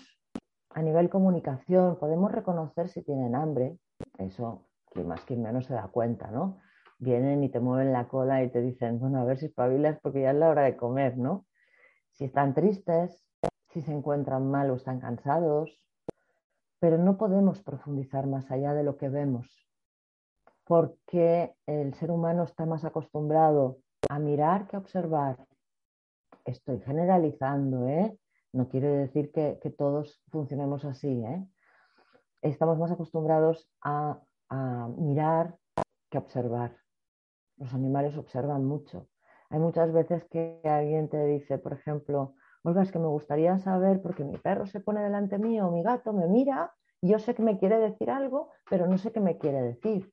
a 0.70 0.82
nivel 0.82 1.10
comunicación, 1.10 1.98
podemos 1.98 2.30
reconocer 2.30 2.88
si 2.88 3.02
tienen 3.02 3.34
hambre, 3.34 3.78
eso 4.18 4.66
quien 4.92 5.08
más 5.08 5.24
quien 5.24 5.42
menos 5.42 5.66
se 5.66 5.74
da 5.74 5.88
cuenta, 5.88 6.30
¿no? 6.30 6.58
Vienen 6.98 7.44
y 7.44 7.50
te 7.50 7.60
mueven 7.60 7.92
la 7.92 8.08
cola 8.08 8.42
y 8.42 8.50
te 8.50 8.60
dicen, 8.60 8.98
bueno, 8.98 9.20
a 9.20 9.24
ver 9.24 9.38
si 9.38 9.46
espabilas 9.46 9.98
porque 10.00 10.22
ya 10.22 10.30
es 10.30 10.36
la 10.36 10.48
hora 10.48 10.62
de 10.62 10.76
comer, 10.76 11.16
¿no? 11.18 11.46
Si 12.12 12.24
están 12.24 12.54
tristes, 12.54 13.26
si 13.68 13.82
se 13.82 13.92
encuentran 13.92 14.50
mal 14.50 14.70
o 14.70 14.76
están 14.76 15.00
cansados, 15.00 15.82
pero 16.78 16.98
no 16.98 17.16
podemos 17.16 17.62
profundizar 17.62 18.26
más 18.26 18.50
allá 18.50 18.74
de 18.74 18.84
lo 18.84 18.96
que 18.96 19.08
vemos, 19.08 19.68
porque 20.64 21.54
el 21.66 21.94
ser 21.94 22.10
humano 22.10 22.44
está 22.44 22.66
más 22.66 22.84
acostumbrado 22.84 23.78
a 24.08 24.18
mirar 24.18 24.66
que 24.66 24.76
a 24.76 24.78
observar. 24.78 25.36
Estoy 26.44 26.80
generalizando, 26.80 27.88
¿eh? 27.88 28.18
No 28.52 28.68
quiere 28.68 28.88
decir 28.88 29.32
que, 29.32 29.58
todos 29.76 30.22
funcionemos 30.30 30.84
así, 30.84 31.22
¿eh? 31.22 31.46
Estamos 32.40 32.78
más 32.78 32.90
acostumbrados 32.90 33.68
a, 33.82 34.20
a 34.48 34.88
mirar 34.96 35.58
que 36.10 36.18
observar. 36.18 36.85
Los 37.56 37.72
animales 37.72 38.16
observan 38.16 38.64
mucho. 38.64 39.08
Hay 39.50 39.58
muchas 39.58 39.92
veces 39.92 40.24
que 40.24 40.60
alguien 40.64 41.08
te 41.08 41.24
dice, 41.24 41.58
por 41.58 41.72
ejemplo, 41.72 42.34
Olga, 42.62 42.82
es 42.82 42.90
que 42.90 42.98
me 42.98 43.06
gustaría 43.06 43.58
saber, 43.58 44.02
porque 44.02 44.24
mi 44.24 44.36
perro 44.38 44.66
se 44.66 44.80
pone 44.80 45.00
delante 45.02 45.38
mío, 45.38 45.70
mi 45.70 45.82
gato 45.82 46.12
me 46.12 46.26
mira, 46.26 46.74
y 47.00 47.10
yo 47.10 47.18
sé 47.18 47.34
que 47.34 47.42
me 47.42 47.58
quiere 47.58 47.78
decir 47.78 48.10
algo, 48.10 48.50
pero 48.68 48.86
no 48.86 48.98
sé 48.98 49.12
qué 49.12 49.20
me 49.20 49.38
quiere 49.38 49.62
decir. 49.62 50.12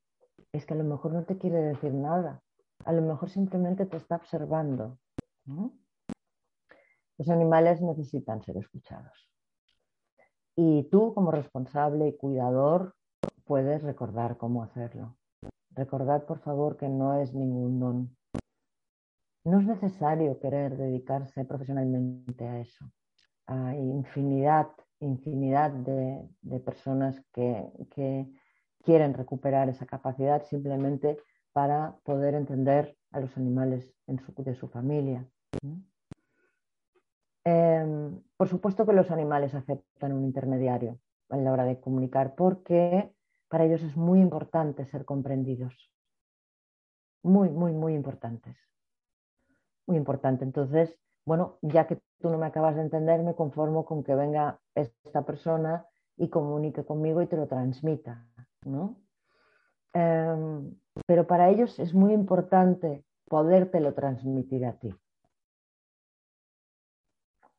Es 0.52 0.66
que 0.66 0.74
a 0.74 0.78
lo 0.78 0.84
mejor 0.84 1.14
no 1.14 1.24
te 1.24 1.38
quiere 1.38 1.58
decir 1.58 1.94
nada. 1.94 2.42
A 2.86 2.94
lo 2.94 3.02
mejor 3.02 3.30
simplemente 3.30 3.86
te 3.86 3.98
está 3.98 4.18
observando. 4.18 5.00
Los 7.18 7.30
animales 7.30 7.82
necesitan 7.82 8.44
ser 8.44 8.58
escuchados. 8.58 9.30
Y 10.56 10.84
tú, 10.92 11.14
como 11.14 11.32
responsable 11.32 12.08
y 12.08 12.18
cuidador, 12.18 12.96
puedes 13.46 13.82
recordar 13.82 14.38
cómo 14.38 14.62
hacerlo. 14.62 15.18
Recordad, 15.76 16.26
por 16.26 16.40
favor, 16.40 16.78
que 16.78 16.88
no 16.88 17.20
es 17.20 17.34
ningún 17.34 17.80
don. 17.80 18.18
No 19.44 19.60
es 19.60 19.66
necesario 19.66 20.40
querer 20.40 20.78
dedicarse 20.78 21.46
profesionalmente 21.46 22.48
a 22.48 22.60
eso. 22.60 22.86
Hay 23.48 23.80
infinidad, 23.80 24.70
infinidad 25.00 25.72
de, 25.72 26.60
personas 26.60 27.20
que, 27.34 28.28
quieren 28.84 29.14
recuperar 29.14 29.70
esa 29.70 29.86
capacidad 29.86 30.44
simplemente 30.44 31.18
para 31.54 31.96
poder 32.04 32.34
entender 32.34 32.98
a 33.12 33.22
los 33.22 33.36
animales 33.38 33.94
de 34.08 34.56
su 34.56 34.68
familia. 34.68 35.26
Eh, 37.46 38.12
por 38.36 38.50
supuesto 38.50 38.86
que 38.86 38.94
los 38.94 39.10
animales 39.10 39.56
aceptan 39.56 40.12
un 40.12 40.26
intermediario 40.26 41.00
a 41.30 41.38
la 41.38 41.52
hora 41.52 41.64
de 41.64 41.80
comunicar 41.80 42.36
porque 42.36 43.14
para 43.54 43.66
ellos 43.66 43.84
es 43.84 43.96
muy 43.96 44.20
importante 44.20 44.84
ser 44.88 45.06
comprendidos. 45.06 45.76
Muy, 47.22 47.52
muy, 47.52 47.72
muy 47.72 47.94
importantes. 47.94 48.58
Muy 49.86 49.96
importante. 49.98 50.44
Entonces, 50.44 50.98
bueno, 51.24 51.60
ya 51.62 51.86
que 51.86 52.02
tú 52.20 52.32
no 52.32 52.40
me 52.40 52.48
acabas 52.48 52.76
de 52.76 52.82
entender, 52.82 53.22
me 53.22 53.36
conformo 53.36 53.86
con 53.86 54.04
que 54.04 54.16
venga 54.16 54.60
esta 54.74 55.24
persona 55.24 55.86
y 56.18 56.30
comunique 56.30 56.84
conmigo 56.84 57.22
y 57.22 57.28
te 57.28 57.38
lo 57.38 57.46
transmita, 57.46 58.26
¿no? 58.66 58.98
Eh, 59.94 60.74
pero 61.06 61.28
para 61.28 61.52
ellos 61.52 61.78
es 61.78 61.94
muy 61.94 62.12
importante 62.12 63.06
podértelo 63.30 63.94
transmitir 63.94 64.66
a 64.66 64.80
ti. 64.80 64.96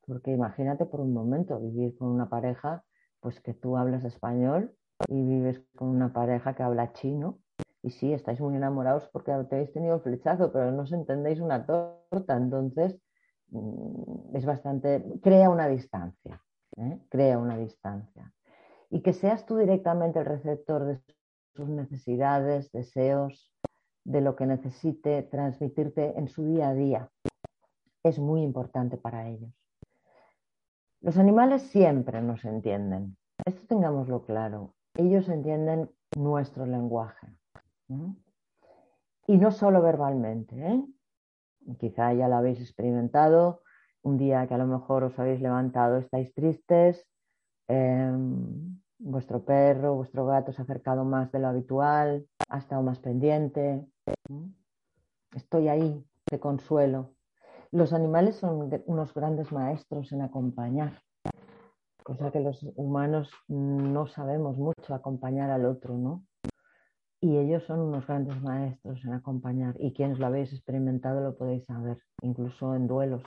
Porque 0.04 0.32
imagínate 0.32 0.86
por 0.86 1.00
un 1.00 1.12
momento 1.12 1.60
vivir 1.60 1.96
con 1.96 2.08
una 2.08 2.28
pareja, 2.28 2.84
pues 3.20 3.40
que 3.40 3.54
tú 3.54 3.76
hablas 3.76 4.04
español 4.04 4.76
y 5.08 5.22
vives 5.22 5.62
con 5.76 5.88
una 5.88 6.12
pareja 6.12 6.54
que 6.54 6.62
habla 6.62 6.92
chino 6.92 7.38
y 7.84 7.90
sí, 7.90 8.14
estáis 8.14 8.40
muy 8.40 8.56
enamorados 8.56 9.06
porque 9.12 9.30
te 9.50 9.56
habéis 9.56 9.72
tenido 9.74 9.96
el 9.96 10.00
flechazo, 10.00 10.50
pero 10.50 10.70
no 10.72 10.84
os 10.84 10.92
entendéis 10.92 11.38
una 11.38 11.66
torta, 11.66 12.34
entonces 12.34 12.98
mm, 13.50 14.34
es 14.34 14.46
bastante, 14.46 15.04
crea 15.22 15.50
una 15.50 15.68
distancia, 15.68 16.42
¿eh? 16.78 16.98
crea 17.10 17.38
una 17.38 17.58
distancia. 17.58 18.32
Y 18.88 19.02
que 19.02 19.12
seas 19.12 19.44
tú 19.44 19.58
directamente 19.58 20.20
el 20.20 20.24
receptor 20.24 20.86
de 20.86 20.98
sus 21.54 21.68
necesidades, 21.68 22.72
deseos, 22.72 23.52
de 24.02 24.22
lo 24.22 24.34
que 24.34 24.46
necesite 24.46 25.22
transmitirte 25.24 26.18
en 26.18 26.28
su 26.28 26.42
día 26.46 26.70
a 26.70 26.74
día, 26.74 27.10
es 28.02 28.18
muy 28.18 28.42
importante 28.42 28.96
para 28.96 29.28
ellos. 29.28 29.52
Los 31.02 31.18
animales 31.18 31.60
siempre 31.64 32.22
nos 32.22 32.46
entienden, 32.46 33.18
esto 33.44 33.66
tengámoslo 33.66 34.24
claro 34.24 34.72
ellos 34.94 35.28
entienden 35.28 35.90
nuestro 36.16 36.66
lenguaje. 36.66 37.26
Y 39.26 39.36
no 39.36 39.50
solo 39.50 39.82
verbalmente. 39.82 40.56
¿eh? 40.56 40.84
Quizá 41.78 42.12
ya 42.12 42.28
lo 42.28 42.36
habéis 42.36 42.60
experimentado, 42.60 43.62
un 44.02 44.18
día 44.18 44.46
que 44.46 44.54
a 44.54 44.58
lo 44.58 44.66
mejor 44.66 45.04
os 45.04 45.18
habéis 45.18 45.40
levantado, 45.40 45.96
estáis 45.96 46.32
tristes, 46.34 47.06
em, 47.68 48.78
vuestro 48.98 49.44
perro, 49.44 49.94
vuestro 49.94 50.26
gato 50.26 50.52
se 50.52 50.60
ha 50.60 50.64
acercado 50.64 51.04
más 51.04 51.32
de 51.32 51.38
lo 51.38 51.48
habitual, 51.48 52.26
ha 52.48 52.58
estado 52.58 52.82
más 52.82 53.00
pendiente. 53.00 53.86
Estoy 55.34 55.68
ahí, 55.68 56.06
te 56.24 56.38
consuelo. 56.38 57.14
Los 57.70 57.92
animales 57.92 58.36
son 58.36 58.70
unos 58.86 59.14
grandes 59.14 59.50
maestros 59.50 60.12
en 60.12 60.22
acompañar 60.22 61.03
cosa 62.04 62.30
que 62.30 62.40
los 62.40 62.62
humanos 62.76 63.30
no 63.48 64.06
sabemos 64.06 64.58
mucho 64.58 64.94
acompañar 64.94 65.50
al 65.50 65.64
otro, 65.64 65.96
¿no? 65.96 66.22
Y 67.20 67.38
ellos 67.38 67.64
son 67.64 67.80
unos 67.80 68.06
grandes 68.06 68.40
maestros 68.42 69.02
en 69.04 69.14
acompañar 69.14 69.74
y 69.80 69.94
quienes 69.94 70.18
lo 70.18 70.26
habéis 70.26 70.52
experimentado 70.52 71.22
lo 71.22 71.36
podéis 71.36 71.64
saber, 71.64 71.98
incluso 72.20 72.74
en 72.74 72.86
duelos. 72.86 73.22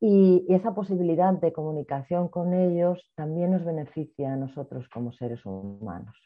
Y, 0.00 0.44
esa 0.48 0.74
posibilidad 0.74 1.32
de 1.32 1.52
comunicación 1.52 2.26
con 2.26 2.52
ellos 2.52 3.00
también 3.14 3.52
nos 3.52 3.64
beneficia 3.64 4.32
a 4.32 4.36
nosotros 4.36 4.88
como 4.88 5.12
seres 5.12 5.46
humanos. 5.46 6.16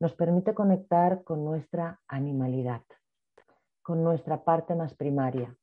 Nos 0.00 0.14
permite 0.14 0.54
conectar 0.54 1.22
con 1.22 1.44
nuestra 1.44 2.00
animalidad, 2.08 2.80
con 3.82 4.02
nuestra 4.02 4.42
parte 4.42 4.74
más 4.74 4.94
primaria, 4.94 5.54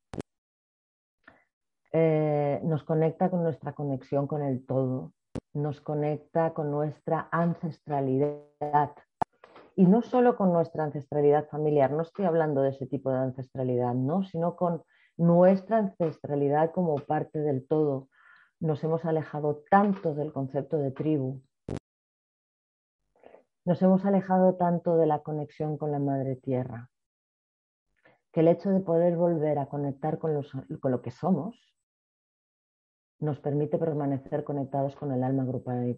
eh, 1.97 2.59
nos 2.65 2.83
conecta 2.83 3.29
con 3.29 3.41
nuestra 3.41 3.71
conexión 3.71 4.27
con 4.27 4.41
el 4.41 4.65
todo, 4.65 5.13
nos 5.53 5.79
conecta 5.79 6.53
con 6.53 6.69
nuestra 6.69 7.29
ancestralidad. 7.31 8.91
Y 9.77 9.85
no 9.85 10.01
solo 10.01 10.35
con 10.35 10.51
nuestra 10.51 10.83
ancestralidad 10.83 11.47
familiar, 11.47 11.91
no 11.91 12.01
estoy 12.01 12.25
hablando 12.25 12.61
de 12.61 12.71
ese 12.71 12.85
tipo 12.85 13.11
de 13.11 13.19
ancestralidad, 13.19 13.93
¿no? 13.93 14.25
sino 14.25 14.57
con 14.57 14.83
nuestra 15.15 15.77
ancestralidad 15.77 16.73
como 16.73 16.95
parte 16.95 17.39
del 17.39 17.65
todo. 17.65 18.09
Nos 18.59 18.83
hemos 18.83 19.05
alejado 19.05 19.63
tanto 19.71 20.13
del 20.15 20.33
concepto 20.33 20.77
de 20.77 20.91
tribu, 20.91 21.43
nos 23.63 23.81
hemos 23.81 24.03
alejado 24.03 24.55
tanto 24.55 24.97
de 24.97 25.05
la 25.05 25.19
conexión 25.19 25.77
con 25.77 25.93
la 25.93 25.99
madre 25.99 26.35
tierra, 26.35 26.89
que 28.33 28.41
el 28.41 28.49
hecho 28.49 28.69
de 28.69 28.81
poder 28.81 29.15
volver 29.15 29.59
a 29.59 29.67
conectar 29.67 30.19
con, 30.19 30.43
con 30.81 30.91
lo 30.91 31.01
que 31.01 31.11
somos, 31.11 31.74
nos 33.19 33.39
permite 33.39 33.77
permanecer 33.77 34.43
conectados 34.43 34.95
con 34.95 35.11
el 35.11 35.23
alma 35.23 35.45
grupal 35.45 35.97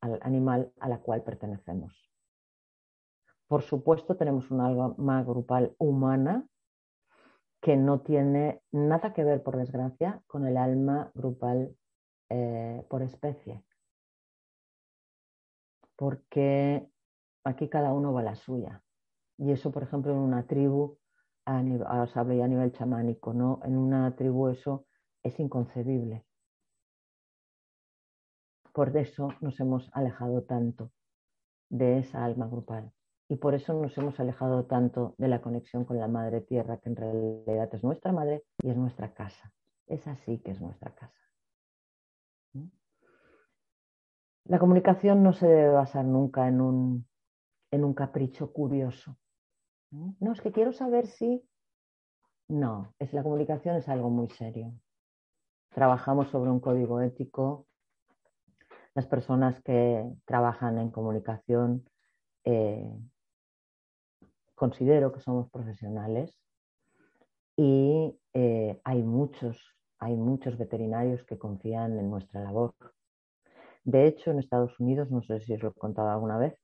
al 0.00 0.18
animal 0.22 0.72
a 0.80 0.88
la 0.88 0.98
cual 0.98 1.22
pertenecemos. 1.22 2.08
Por 3.46 3.62
supuesto, 3.62 4.16
tenemos 4.16 4.50
un 4.50 4.60
alma 4.60 5.22
grupal 5.22 5.74
humana 5.78 6.46
que 7.60 7.76
no 7.76 8.00
tiene 8.00 8.62
nada 8.70 9.12
que 9.12 9.24
ver, 9.24 9.42
por 9.42 9.56
desgracia, 9.56 10.22
con 10.26 10.46
el 10.46 10.56
alma 10.56 11.10
grupal 11.14 11.74
eh, 12.28 12.84
por 12.88 13.02
especie. 13.02 13.64
Porque 15.96 16.88
aquí 17.44 17.68
cada 17.68 17.92
uno 17.92 18.12
va 18.12 18.20
a 18.20 18.24
la 18.24 18.34
suya. 18.36 18.82
Y 19.38 19.50
eso, 19.50 19.72
por 19.72 19.82
ejemplo, 19.82 20.12
en 20.12 20.18
una 20.18 20.46
tribu, 20.46 20.98
a 21.46 21.62
nivel, 21.62 21.86
a 21.86 22.48
nivel 22.48 22.72
chamánico, 22.72 23.32
¿no? 23.32 23.60
En 23.64 23.78
una 23.78 24.14
tribu 24.14 24.48
eso 24.48 24.86
es 25.22 25.40
inconcebible. 25.40 26.27
Por 28.78 28.96
eso 28.96 29.30
nos 29.40 29.58
hemos 29.58 29.90
alejado 29.92 30.44
tanto 30.44 30.92
de 31.68 31.98
esa 31.98 32.24
alma 32.24 32.46
grupal. 32.46 32.92
Y 33.28 33.34
por 33.34 33.56
eso 33.56 33.74
nos 33.74 33.98
hemos 33.98 34.20
alejado 34.20 34.66
tanto 34.66 35.16
de 35.18 35.26
la 35.26 35.42
conexión 35.42 35.84
con 35.84 35.98
la 35.98 36.06
Madre 36.06 36.42
Tierra, 36.42 36.76
que 36.76 36.90
en 36.90 36.94
realidad 36.94 37.68
es 37.74 37.82
nuestra 37.82 38.12
madre 38.12 38.44
y 38.62 38.70
es 38.70 38.76
nuestra 38.76 39.12
casa. 39.14 39.52
Es 39.88 40.06
así 40.06 40.38
que 40.38 40.52
es 40.52 40.60
nuestra 40.60 40.94
casa. 40.94 41.20
La 44.44 44.60
comunicación 44.60 45.24
no 45.24 45.32
se 45.32 45.48
debe 45.48 45.70
basar 45.70 46.04
nunca 46.04 46.46
en 46.46 46.60
un, 46.60 47.08
en 47.72 47.82
un 47.82 47.94
capricho 47.94 48.52
curioso. 48.52 49.18
No, 49.90 50.32
es 50.32 50.40
que 50.40 50.52
quiero 50.52 50.72
saber 50.72 51.08
si... 51.08 51.42
No, 52.46 52.94
es, 53.00 53.12
la 53.12 53.24
comunicación 53.24 53.74
es 53.74 53.88
algo 53.88 54.08
muy 54.08 54.28
serio. 54.28 54.72
Trabajamos 55.70 56.28
sobre 56.28 56.52
un 56.52 56.60
código 56.60 57.00
ético 57.00 57.67
las 58.98 59.06
personas 59.06 59.60
que 59.62 60.04
trabajan 60.24 60.76
en 60.76 60.90
comunicación 60.90 61.88
eh, 62.42 62.92
considero 64.56 65.12
que 65.12 65.20
somos 65.20 65.48
profesionales 65.50 66.36
y 67.56 68.18
eh, 68.34 68.80
hay 68.82 69.04
muchos, 69.04 69.56
hay 70.00 70.16
muchos 70.16 70.58
veterinarios 70.58 71.22
que 71.22 71.38
confían 71.38 71.96
en 71.96 72.10
nuestra 72.10 72.42
labor. 72.42 72.74
De 73.84 74.08
hecho, 74.08 74.32
en 74.32 74.40
Estados 74.40 74.80
Unidos, 74.80 75.12
no 75.12 75.22
sé 75.22 75.38
si 75.42 75.52
os 75.52 75.62
lo 75.62 75.68
he 75.68 75.74
contado 75.74 76.10
alguna 76.10 76.36
vez, 76.36 76.58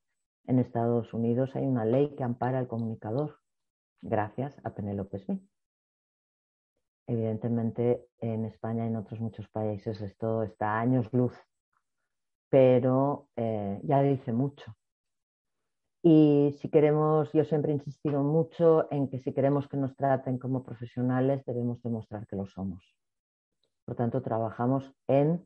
en 0.48 0.58
Estados 0.58 1.14
Unidos 1.14 1.54
hay 1.54 1.64
una 1.64 1.84
ley 1.84 2.16
que 2.16 2.24
ampara 2.24 2.58
al 2.58 2.66
comunicador, 2.66 3.38
gracias 4.02 4.60
a 4.64 4.74
Penélope 4.74 5.20
Smith. 5.20 5.48
Evidentemente, 7.06 8.08
en 8.18 8.44
España 8.44 8.86
y 8.86 8.88
en 8.88 8.96
otros 8.96 9.20
muchos 9.20 9.48
países 9.50 10.00
esto 10.00 10.42
está 10.42 10.72
a 10.72 10.80
años 10.80 11.08
luz, 11.12 11.32
pero 12.54 13.30
eh, 13.34 13.80
ya 13.82 14.00
dice 14.00 14.32
mucho. 14.32 14.76
Y 16.04 16.54
si 16.60 16.68
queremos, 16.68 17.32
yo 17.32 17.44
siempre 17.44 17.72
he 17.72 17.74
insistido 17.74 18.22
mucho 18.22 18.86
en 18.92 19.08
que 19.08 19.18
si 19.18 19.32
queremos 19.32 19.66
que 19.66 19.76
nos 19.76 19.96
traten 19.96 20.38
como 20.38 20.62
profesionales, 20.62 21.44
debemos 21.46 21.82
demostrar 21.82 22.28
que 22.28 22.36
lo 22.36 22.46
somos. 22.46 22.96
Por 23.84 23.96
tanto, 23.96 24.22
trabajamos 24.22 24.88
en 25.08 25.44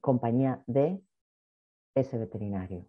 compañía 0.00 0.64
de 0.66 1.00
ese 1.94 2.18
veterinario. 2.18 2.84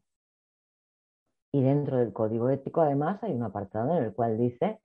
Y 1.51 1.61
dentro 1.61 1.97
del 1.97 2.11
código 2.11 2.49
ético, 2.49 2.81
además, 2.81 3.21
hay 3.21 3.33
un 3.33 3.43
apartado 3.43 3.99
en 3.99 4.03
el 4.03 4.15
cual 4.15 4.39
dice, 4.39 4.81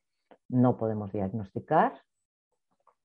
no 0.50 0.76
podemos 0.76 1.10
diagnosticar, 1.10 2.02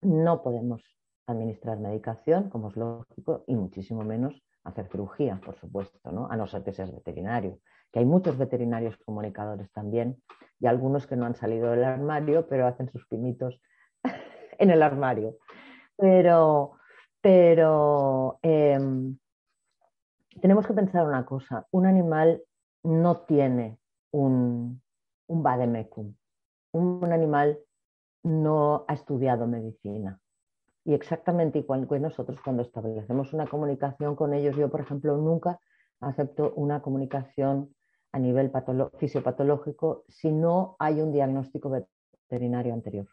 no 0.02 0.44
podemos 0.44 0.84
administrar 1.28 1.80
medicación, 1.80 2.50
como 2.50 2.70
es 2.70 2.76
lógico, 2.76 3.44
y 3.48 3.56
muchísimo 3.56 4.04
menos 4.04 4.44
hacer 4.64 4.88
cirugía, 4.88 5.40
por 5.44 5.56
supuesto, 5.56 6.12
¿no? 6.12 6.30
a 6.30 6.36
no 6.36 6.48
ser 6.48 6.64
que 6.64 6.74
seas 6.74 6.92
veterinario 6.92 7.60
que 7.96 8.00
hay 8.00 8.06
muchos 8.06 8.38
veterinarios 8.38 8.98
comunicadores 9.06 9.72
también 9.72 10.22
y 10.60 10.68
algunos 10.68 11.08
que 11.08 11.16
no 11.16 11.26
han 11.26 11.36
salido 11.36 11.72
del 11.72 11.86
armario, 11.86 12.46
pero 12.46 12.68
hacen 12.68 12.90
sus 12.92 13.08
pinitos 13.08 13.62
en 14.60 14.70
el 14.70 14.84
armario. 14.84 15.38
Pero, 15.96 16.74
pero 17.22 18.38
em, 18.42 19.18
tenemos 20.42 20.68
que 20.68 20.74
pensar 20.74 21.08
una 21.08 21.26
cosa, 21.26 21.68
un 21.72 21.86
animal 21.86 22.44
no 22.84 23.22
tiene 23.22 23.80
un, 24.12 24.82
un 25.28 25.44
vademecum, 25.44 26.14
un 26.74 27.14
animal 27.14 27.58
no 28.24 28.84
ha 28.90 28.94
estudiado 28.94 29.48
medicina. 29.48 30.20
Y 30.86 30.94
exactamente 30.94 31.60
igual 31.60 31.88
que 31.88 32.00
nosotros 32.00 32.40
cuando 32.44 32.62
establecemos 32.62 33.34
una 33.34 33.48
comunicación 33.48 34.16
con 34.16 34.34
ellos, 34.34 34.56
yo 34.56 34.70
por 34.70 34.82
ejemplo 34.82 35.18
nunca 35.18 35.60
acepto 36.00 36.54
una 36.56 36.82
comunicación 36.82 37.76
a 38.12 38.20
nivel 38.20 38.52
fisiopatológico 39.00 40.06
si 40.08 40.32
no 40.32 40.76
hay 40.80 41.02
un 41.02 41.12
diagnóstico 41.12 41.70
veterinario 41.70 42.74
anterior. 42.74 43.08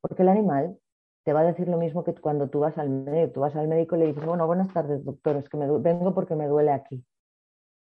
Porque 0.00 0.22
el 0.22 0.28
animal 0.28 0.78
te 1.24 1.32
va 1.32 1.40
a 1.40 1.44
decir 1.44 1.68
lo 1.68 1.78
mismo 1.78 2.04
que 2.04 2.14
cuando 2.14 2.48
tú 2.48 2.60
vas 2.60 2.76
al 2.78 2.90
médico. 2.90 3.32
Tú 3.34 3.40
vas 3.40 3.56
al 3.56 3.68
médico 3.68 3.96
y 3.96 4.00
le 4.00 4.06
dices, 4.06 4.24
bueno, 4.24 4.46
buenas 4.46 4.72
tardes, 4.72 5.04
doctor, 5.04 5.36
es 5.36 5.48
que 5.48 5.56
me 5.56 5.66
vengo 5.78 6.14
porque 6.14 6.34
me 6.34 6.46
duele 6.46 6.72
aquí. 6.72 7.04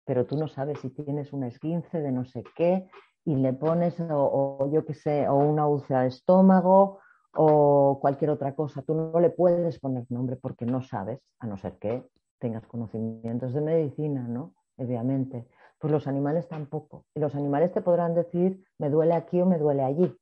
Pero 0.05 0.25
tú 0.25 0.38
no 0.38 0.47
sabes 0.47 0.79
si 0.79 0.89
tienes 0.89 1.34
un 1.34 1.43
esguince 1.43 2.01
de 2.01 2.12
no 2.12 2.25
sé 2.25 2.43
qué 2.55 2.88
y 3.25 3.36
le 3.36 3.53
pones, 3.53 3.99
o, 3.99 4.69
yo 4.71 4.86
qué 4.86 4.93
sé, 4.93 5.27
o 5.27 5.36
una 5.36 5.67
úlcera 5.67 6.01
de 6.01 6.10
estómago 6.10 6.99
o 7.36 8.00
cualquier 8.02 8.32
otra 8.32 8.56
cosa. 8.56 8.82
Tú 8.82 8.93
no 8.93 9.19
le 9.19 9.30
puedes 9.30 9.80
poner 9.80 10.06
nombre 10.10 10.36
porque 10.36 10.65
no 10.65 10.82
sabes, 10.82 11.19
a 11.39 11.48
no 11.48 11.58
ser 11.58 11.78
que 11.78 12.08
tengas 12.39 12.65
conocimientos 12.67 13.54
de 13.54 13.62
medicina, 13.62 14.28
¿no? 14.28 14.54
Obviamente. 14.78 15.48
Pues 15.80 15.91
los 15.91 16.08
animales 16.08 16.48
tampoco. 16.48 17.06
Y 17.13 17.19
los 17.19 17.36
animales 17.36 17.71
te 17.71 17.82
podrán 17.82 18.15
decir, 18.15 18.63
me 18.80 18.89
duele 18.89 19.13
aquí 19.13 19.41
o 19.41 19.45
me 19.45 19.58
duele 19.58 19.84
allí, 19.84 20.15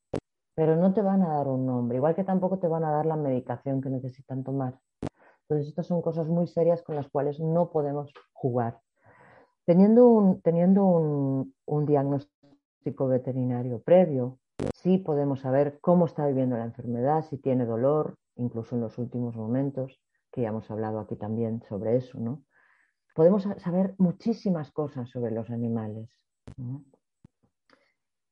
pero 0.56 0.76
no 0.76 0.94
te 0.94 1.02
van 1.02 1.22
a 1.22 1.30
dar 1.30 1.48
un 1.48 1.66
nombre, 1.66 1.98
igual 1.98 2.16
que 2.16 2.24
tampoco 2.24 2.60
te 2.60 2.68
van 2.68 2.84
a 2.84 2.92
dar 2.92 3.06
la 3.06 3.16
medicación 3.16 3.82
que 3.82 3.90
necesitan 3.90 4.44
tomar. 4.44 4.80
Entonces, 5.44 5.70
estas 5.70 5.88
son 5.88 6.02
cosas 6.02 6.28
muy 6.28 6.48
serias 6.48 6.82
con 6.82 6.96
las 6.96 7.10
cuales 7.10 7.40
no 7.40 7.70
podemos 7.70 8.14
jugar. 8.32 8.80
Teniendo 9.66 10.08
un, 10.08 10.42
teniendo 10.42 10.86
un, 10.86 11.54
un 11.66 11.86
diagnóstico 11.86 13.08
veterinario 13.08 13.82
previo, 13.82 14.40
sí 14.74 14.98
podemos 14.98 15.42
saber 15.42 15.80
cómo 15.82 16.06
está 16.06 16.28
viviendo 16.28 16.58
la 16.58 16.66
enfermedad, 16.66 17.24
si 17.24 17.38
tiene 17.38 17.66
dolor, 17.66 18.16
incluso 18.36 18.76
en 18.76 18.82
los 18.82 18.98
últimos 18.98 19.36
momentos, 19.36 20.02
que 20.32 20.42
ya 20.42 20.50
hemos 20.50 20.70
hablado 20.72 21.00
aquí 21.00 21.16
también 21.16 21.64
sobre 21.68 21.98
eso, 21.98 22.20
¿no? 22.20 22.44
podemos 23.14 23.44
saber 23.58 23.96
muchísimas 23.98 24.72
cosas 24.72 25.10
sobre 25.10 25.32
los 25.32 25.50
animales. 25.50 26.10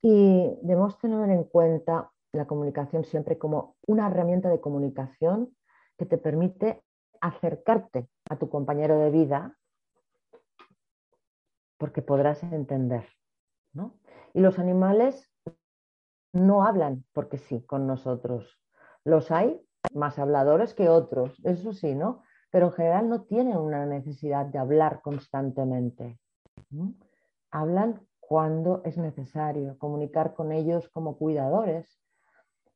Y 0.02 0.58
debemos 0.64 0.98
tener 0.98 1.30
en 1.30 1.44
cuenta 1.44 2.12
la 2.34 2.48
comunicación 2.48 3.04
siempre 3.04 3.38
como 3.38 3.76
una 3.86 4.08
herramienta 4.08 4.50
de 4.50 4.60
comunicación 4.60 5.56
que 5.98 6.06
te 6.06 6.18
permite 6.18 6.84
acercarte 7.20 8.10
a 8.30 8.38
tu 8.38 8.50
compañero 8.50 8.98
de 8.98 9.12
vida 9.12 9.58
porque 11.78 12.02
podrás 12.02 12.42
entender. 12.44 13.08
Y 14.34 14.40
los 14.40 14.60
animales 14.60 15.32
no 16.34 16.64
hablan 16.64 17.06
porque 17.14 17.38
sí 17.38 17.62
con 17.66 17.88
nosotros. 17.88 18.60
Los 19.04 19.32
hay 19.32 19.62
más 19.94 20.20
habladores 20.20 20.74
que 20.74 20.90
otros, 20.90 21.40
eso 21.44 21.74
sí, 21.74 21.96
¿no? 21.96 22.24
pero 22.52 22.68
en 22.68 22.74
general 22.74 23.10
no 23.10 23.22
tienen 23.24 23.58
una 23.58 23.86
necesidad 23.86 24.46
de 24.46 24.60
hablar 24.60 25.02
constantemente. 25.02 26.20
Hablan 27.50 28.06
cuando 28.20 28.82
es 28.84 28.98
necesario. 28.98 29.78
Comunicar 29.78 30.36
con 30.36 30.52
ellos 30.52 30.90
como 30.90 31.18
cuidadores 31.18 32.00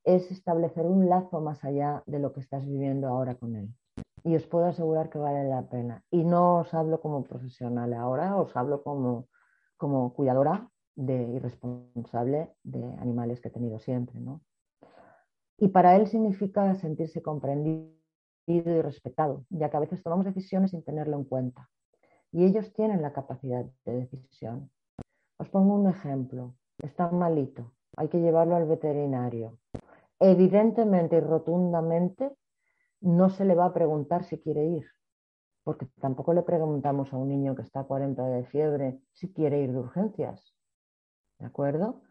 es 0.06 0.32
establecer 0.32 0.86
un 0.86 1.10
lazo 1.10 1.42
más 1.42 1.64
allá 1.64 2.04
de 2.06 2.20
lo 2.20 2.32
que 2.32 2.40
estás 2.40 2.66
viviendo 2.66 3.08
ahora 3.08 3.36
con 3.36 3.56
él. 3.56 3.76
Y 4.24 4.36
os 4.36 4.48
puedo 4.48 4.66
asegurar 4.66 5.10
que 5.10 5.20
vale 5.20 5.48
la 5.48 5.68
pena. 5.68 6.04
Y 6.10 6.24
no 6.24 6.60
os 6.60 6.74
hablo 6.74 7.02
como 7.02 7.24
profesional 7.24 7.94
ahora, 7.94 8.38
os 8.38 8.56
hablo 8.56 8.82
como, 8.82 9.28
como 9.78 10.14
cuidadora 10.14 10.70
de, 10.96 11.24
y 11.24 11.40
responsable 11.40 12.50
de 12.64 12.84
animales 13.00 13.42
que 13.42 13.50
he 13.50 13.52
tenido 13.52 13.80
siempre. 13.80 14.20
¿no? 14.20 14.42
Y 15.58 15.70
para 15.70 15.96
él 15.96 16.08
significa 16.08 16.74
sentirse 16.76 17.22
comprendido 17.22 17.96
y 18.48 18.62
respetado, 18.62 19.46
ya 19.50 19.70
que 19.70 19.78
a 19.78 19.80
veces 19.80 20.04
tomamos 20.04 20.26
decisiones 20.26 20.72
sin 20.72 20.84
tenerlo 20.84 21.18
en 21.18 21.24
cuenta. 21.24 21.70
Y 22.32 22.46
ellos 22.46 22.74
tienen 22.74 23.02
la 23.02 23.14
capacidad 23.14 23.66
de 23.86 23.94
decisión. 23.94 24.70
Os 25.38 25.50
pongo 25.50 25.76
un 25.76 25.90
ejemplo. 25.90 26.56
Está 26.80 27.10
malito, 27.10 27.74
hay 27.96 28.10
que 28.10 28.20
llevarlo 28.20 28.56
al 28.56 28.66
veterinario. 28.66 29.58
Evidentemente 30.20 31.18
y 31.18 31.20
rotundamente 31.22 32.36
no 33.02 33.30
se 33.30 33.46
le 33.46 33.56
va 33.56 33.66
a 33.66 33.74
preguntar 33.74 34.24
si 34.26 34.40
quiere 34.40 34.66
ir, 34.66 34.86
porque 35.64 35.88
tampoco 36.00 36.34
le 36.34 36.44
preguntamos 36.44 37.14
a 37.14 37.18
un 37.18 37.30
niño 37.30 37.56
que 37.56 37.62
está 37.62 37.82
a 37.82 37.84
40 37.86 38.28
de 38.28 38.46
fiebre 38.46 39.00
si 39.14 39.32
quiere 39.34 39.62
ir 39.62 39.72
de 39.72 39.80
urgencias. 39.80 40.55
¿De 41.40 41.46
acuerdo? 41.46 42.02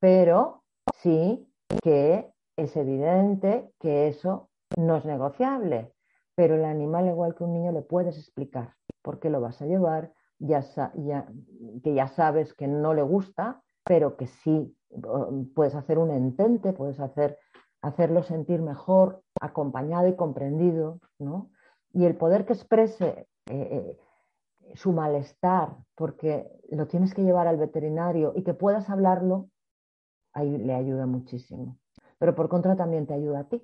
Pero 0.00 0.64
sí 1.02 1.48
que 1.82 2.32
es 2.56 2.76
evidente 2.76 3.72
que 3.78 4.08
eso 4.08 4.50
no 4.76 4.96
es 4.96 5.04
negociable, 5.04 5.92
pero 6.34 6.54
el 6.54 6.64
animal, 6.64 7.06
igual 7.06 7.34
que 7.34 7.44
un 7.44 7.52
niño, 7.52 7.72
le 7.72 7.82
puedes 7.82 8.16
explicar 8.18 8.74
por 9.02 9.20
qué 9.20 9.30
lo 9.30 9.40
vas 9.40 9.60
a 9.62 9.66
llevar, 9.66 10.12
ya, 10.38 10.62
que 11.82 11.94
ya 11.94 12.08
sabes 12.08 12.54
que 12.54 12.66
no 12.66 12.92
le 12.94 13.02
gusta, 13.02 13.62
pero 13.84 14.16
que 14.16 14.26
sí 14.26 14.76
puedes 15.54 15.74
hacer 15.74 15.98
un 15.98 16.10
entente, 16.10 16.72
puedes 16.72 17.00
hacer, 17.00 17.38
hacerlo 17.82 18.22
sentir 18.22 18.60
mejor, 18.62 19.22
acompañado 19.40 20.08
y 20.08 20.16
comprendido, 20.16 21.00
¿no? 21.18 21.50
Y 21.92 22.04
el 22.04 22.16
poder 22.16 22.44
que 22.44 22.52
exprese 22.52 23.28
eh, 23.46 23.68
eh, 23.70 23.98
su 24.74 24.92
malestar, 24.92 25.76
porque 25.94 26.50
lo 26.70 26.86
tienes 26.86 27.14
que 27.14 27.22
llevar 27.22 27.46
al 27.46 27.56
veterinario 27.56 28.32
y 28.36 28.42
que 28.42 28.54
puedas 28.54 28.90
hablarlo, 28.90 29.48
ahí 30.32 30.58
le 30.58 30.74
ayuda 30.74 31.06
muchísimo. 31.06 31.78
Pero 32.18 32.34
por 32.34 32.48
contra 32.48 32.76
también 32.76 33.06
te 33.06 33.14
ayuda 33.14 33.40
a 33.40 33.48
ti, 33.48 33.62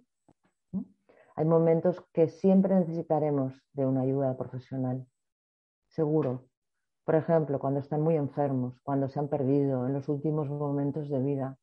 hay 1.34 1.44
momentos 1.46 2.02
que 2.12 2.28
siempre 2.28 2.74
necesitaremos 2.74 3.54
de 3.72 3.86
una 3.86 4.02
ayuda 4.02 4.36
profesional, 4.36 5.06
seguro. 5.88 6.46
Por 7.04 7.14
ejemplo, 7.14 7.58
cuando 7.58 7.80
están 7.80 8.02
muy 8.02 8.16
enfermos, 8.16 8.78
cuando 8.82 9.08
se 9.08 9.18
han 9.18 9.28
perdido 9.28 9.86
en 9.86 9.94
los 9.94 10.08
últimos 10.08 10.48
momentos 10.48 11.08
de 11.08 11.20
vida. 11.20 11.58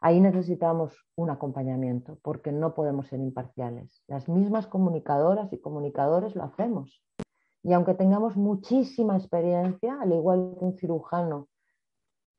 Ahí 0.00 0.20
necesitamos 0.20 0.96
un 1.16 1.30
acompañamiento 1.30 2.18
porque 2.22 2.52
no 2.52 2.74
podemos 2.74 3.08
ser 3.08 3.18
imparciales. 3.18 4.02
Las 4.06 4.28
mismas 4.28 4.68
comunicadoras 4.68 5.52
y 5.52 5.60
comunicadores 5.60 6.36
lo 6.36 6.44
hacemos. 6.44 7.02
Y 7.68 7.74
aunque 7.74 7.92
tengamos 7.92 8.34
muchísima 8.34 9.18
experiencia, 9.18 9.98
al 10.00 10.10
igual 10.14 10.56
que 10.58 10.64
un 10.64 10.78
cirujano, 10.78 11.48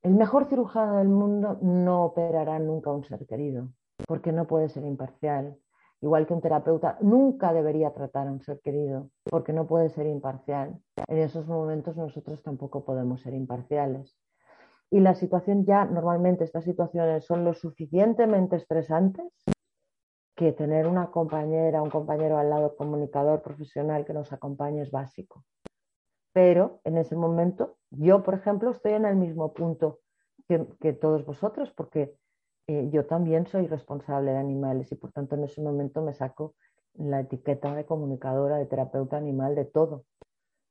el 0.02 0.16
mejor 0.16 0.46
cirujano 0.46 0.98
del 0.98 1.10
mundo 1.10 1.60
no 1.62 2.06
operará 2.06 2.58
nunca 2.58 2.90
a 2.90 2.94
un 2.94 3.04
ser 3.04 3.28
querido 3.28 3.70
porque 4.08 4.32
no 4.32 4.48
puede 4.48 4.70
ser 4.70 4.86
imparcial, 4.86 5.56
igual 6.02 6.26
que 6.26 6.34
un 6.34 6.42
terapeuta, 6.42 6.98
nunca 7.02 7.54
debería 7.54 7.94
tratar 7.94 8.28
a 8.28 8.32
un 8.32 8.42
ser 8.42 8.60
querido 8.62 9.12
porque 9.24 9.54
no 9.54 9.68
puede 9.68 9.92
ser 9.92 10.08
imparcial. 10.08 10.82
En 11.08 11.20
esos 11.20 11.46
momentos 11.46 11.96
nosotros 11.96 12.42
tampoco 12.42 12.84
podemos 12.84 13.22
ser 13.22 13.36
imparciales. 13.36 14.18
y 14.90 15.00
la 15.00 15.14
situación 15.14 15.64
ya, 15.64 15.86
normalmente 15.86 16.44
estas 16.44 16.64
situaciones 16.64 17.24
son 17.24 17.46
lo 17.46 17.54
suficientemente 17.54 18.56
estresantes 18.56 19.32
que 20.40 20.54
tener 20.54 20.88
una 20.88 21.12
compañera, 21.12 21.82
un 21.82 21.90
compañero 21.90 22.38
al 22.38 22.50
lado, 22.50 22.78
comunicador 22.78 23.42
profesional 23.42 24.06
que 24.06 24.14
nos 24.14 24.32
acompañe 24.32 24.82
es 24.82 24.90
básico. 24.90 25.44
Pero 26.32 26.80
en 26.86 26.98
ese 26.98 27.18
momento, 27.18 27.76
yo, 27.90 28.24
por 28.24 28.36
ejemplo, 28.36 28.72
estoy 28.72 28.94
en 28.94 29.04
el 29.04 29.18
mismo 29.18 29.54
punto 29.54 30.00
que, 30.48 30.94
todos 30.94 31.26
vosotros, 31.26 31.74
porque 31.76 32.16
eh, 32.68 32.88
yo 32.90 33.06
también 33.06 33.48
soy 33.48 33.68
responsable 33.68 34.32
de 34.32 34.38
animales 34.38 34.90
y 34.94 34.96
por 34.96 35.12
tanto 35.12 35.36
en 35.36 35.44
ese 35.44 35.62
momento 35.62 36.02
me 36.02 36.14
saco 36.14 36.56
la 36.94 37.20
etiqueta 37.20 37.76
de 37.76 37.86
comunicadora, 37.86 38.56
de 38.56 38.66
terapeuta 38.66 39.18
animal, 39.18 39.56
de 39.56 39.66
todo, 39.66 40.06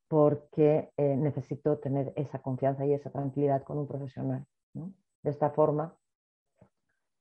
porque 0.08 0.92
eh, 0.96 1.14
necesito 1.14 1.76
tener 1.76 2.14
esa 2.16 2.38
confianza 2.38 2.86
y 2.86 2.94
esa 2.94 3.10
tranquilidad 3.10 3.64
con 3.64 3.76
un 3.76 3.86
profesional. 3.86 4.46
De 4.72 5.30
esta 5.30 5.50
forma 5.50 5.94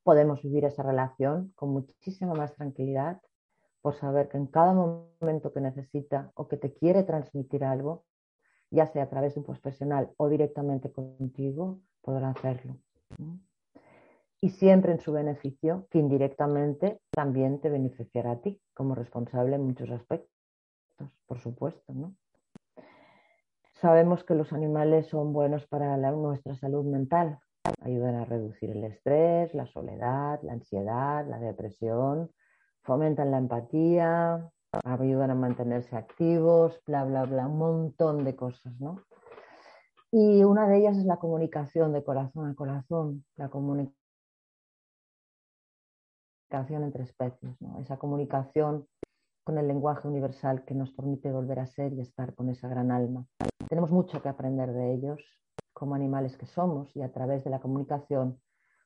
podemos 0.07 0.41
vivir 0.41 0.63
esa 0.63 0.83
relación 0.83 1.51
con 1.53 1.71
muchísima 1.71 2.33
más 2.33 2.55
tranquilidad 2.55 3.21
por 3.81 3.93
saber 3.95 4.29
que 4.29 4.37
en 4.37 4.47
cada 4.47 4.73
momento 4.73 5.51
que 5.51 5.59
necesita 5.59 6.31
o 6.33 6.47
que 6.47 6.55
te 6.55 6.71
quiere 6.73 7.03
transmitir 7.03 7.65
algo, 7.65 8.05
ya 8.71 8.87
sea 8.87 9.03
a 9.03 9.09
través 9.09 9.33
de 9.33 9.41
un 9.41 9.45
profesional 9.45 10.13
o 10.15 10.29
directamente 10.29 10.93
contigo, 10.93 11.81
podrá 11.99 12.29
hacerlo. 12.29 12.77
Y 14.39 14.51
siempre 14.51 14.93
en 14.93 15.01
su 15.01 15.11
beneficio, 15.11 15.87
que 15.91 15.99
indirectamente 15.99 17.01
también 17.11 17.59
te 17.59 17.69
beneficiará 17.69 18.31
a 18.31 18.39
ti 18.39 18.61
como 18.73 18.95
responsable 18.95 19.57
en 19.57 19.63
muchos 19.63 19.91
aspectos, 19.91 20.31
por 21.25 21.39
supuesto. 21.39 21.93
¿no? 21.93 22.15
Sabemos 23.73 24.23
que 24.23 24.35
los 24.35 24.53
animales 24.53 25.07
son 25.07 25.33
buenos 25.33 25.67
para 25.67 25.97
nuestra 25.97 26.55
salud 26.55 26.85
mental, 26.85 27.41
ayudan 27.81 28.15
a 28.15 28.25
reducir 28.25 28.71
el 28.71 28.83
estrés, 28.83 29.53
la 29.53 29.65
soledad, 29.67 30.39
la 30.43 30.53
ansiedad, 30.53 31.25
la 31.27 31.39
depresión, 31.39 32.31
fomentan 32.83 33.31
la 33.31 33.37
empatía, 33.37 34.49
ayudan 34.83 35.31
a 35.31 35.35
mantenerse 35.35 35.95
activos, 35.95 36.81
bla, 36.85 37.03
bla, 37.03 37.23
bla, 37.23 37.47
un 37.47 37.57
montón 37.57 38.23
de 38.23 38.35
cosas, 38.35 38.73
¿no? 38.79 39.01
Y 40.11 40.43
una 40.43 40.67
de 40.67 40.77
ellas 40.77 40.97
es 40.97 41.05
la 41.05 41.17
comunicación 41.17 41.91
de 41.93 42.03
corazón 42.03 42.49
a 42.49 42.55
corazón, 42.55 43.25
la 43.35 43.49
comunicación 43.49 43.93
entre 46.49 47.03
especies, 47.03 47.61
¿no? 47.61 47.79
esa 47.81 47.97
comunicación 47.97 48.87
con 49.43 49.57
el 49.57 49.67
lenguaje 49.67 50.07
universal 50.07 50.63
que 50.63 50.73
nos 50.73 50.91
permite 50.91 51.31
volver 51.31 51.59
a 51.59 51.67
ser 51.67 51.93
y 51.93 52.01
estar 52.01 52.33
con 52.35 52.49
esa 52.49 52.69
gran 52.69 52.91
alma. 52.91 53.25
Tenemos 53.67 53.91
mucho 53.91 54.21
que 54.21 54.29
aprender 54.29 54.71
de 54.71 54.93
ellos 54.93 55.19
como 55.77 55.93
animales 55.93 56.35
que 56.37 56.47
somos 56.47 56.89
y 56.95 57.03
a 57.03 57.11
través 57.11 57.43
de 57.43 57.51
la 57.51 57.59
comunicación 57.59 58.41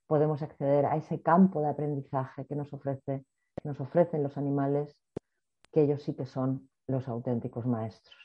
podemos 0.07 0.41
acceder 0.41 0.85
a 0.85 0.97
ese 0.97 1.21
campo 1.21 1.61
de 1.61 1.69
aprendizaje 1.69 2.45
que 2.45 2.53
nos, 2.53 2.73
ofrece, 2.73 3.23
ofrecen 3.79 4.23
los 4.23 4.37
animales, 4.37 4.97
que 5.71 5.83
ellos 5.83 6.03
sí 6.03 6.13
que 6.13 6.25
son 6.25 6.69
los 6.87 7.07
auténticos 7.07 7.65
maestros. 7.65 8.17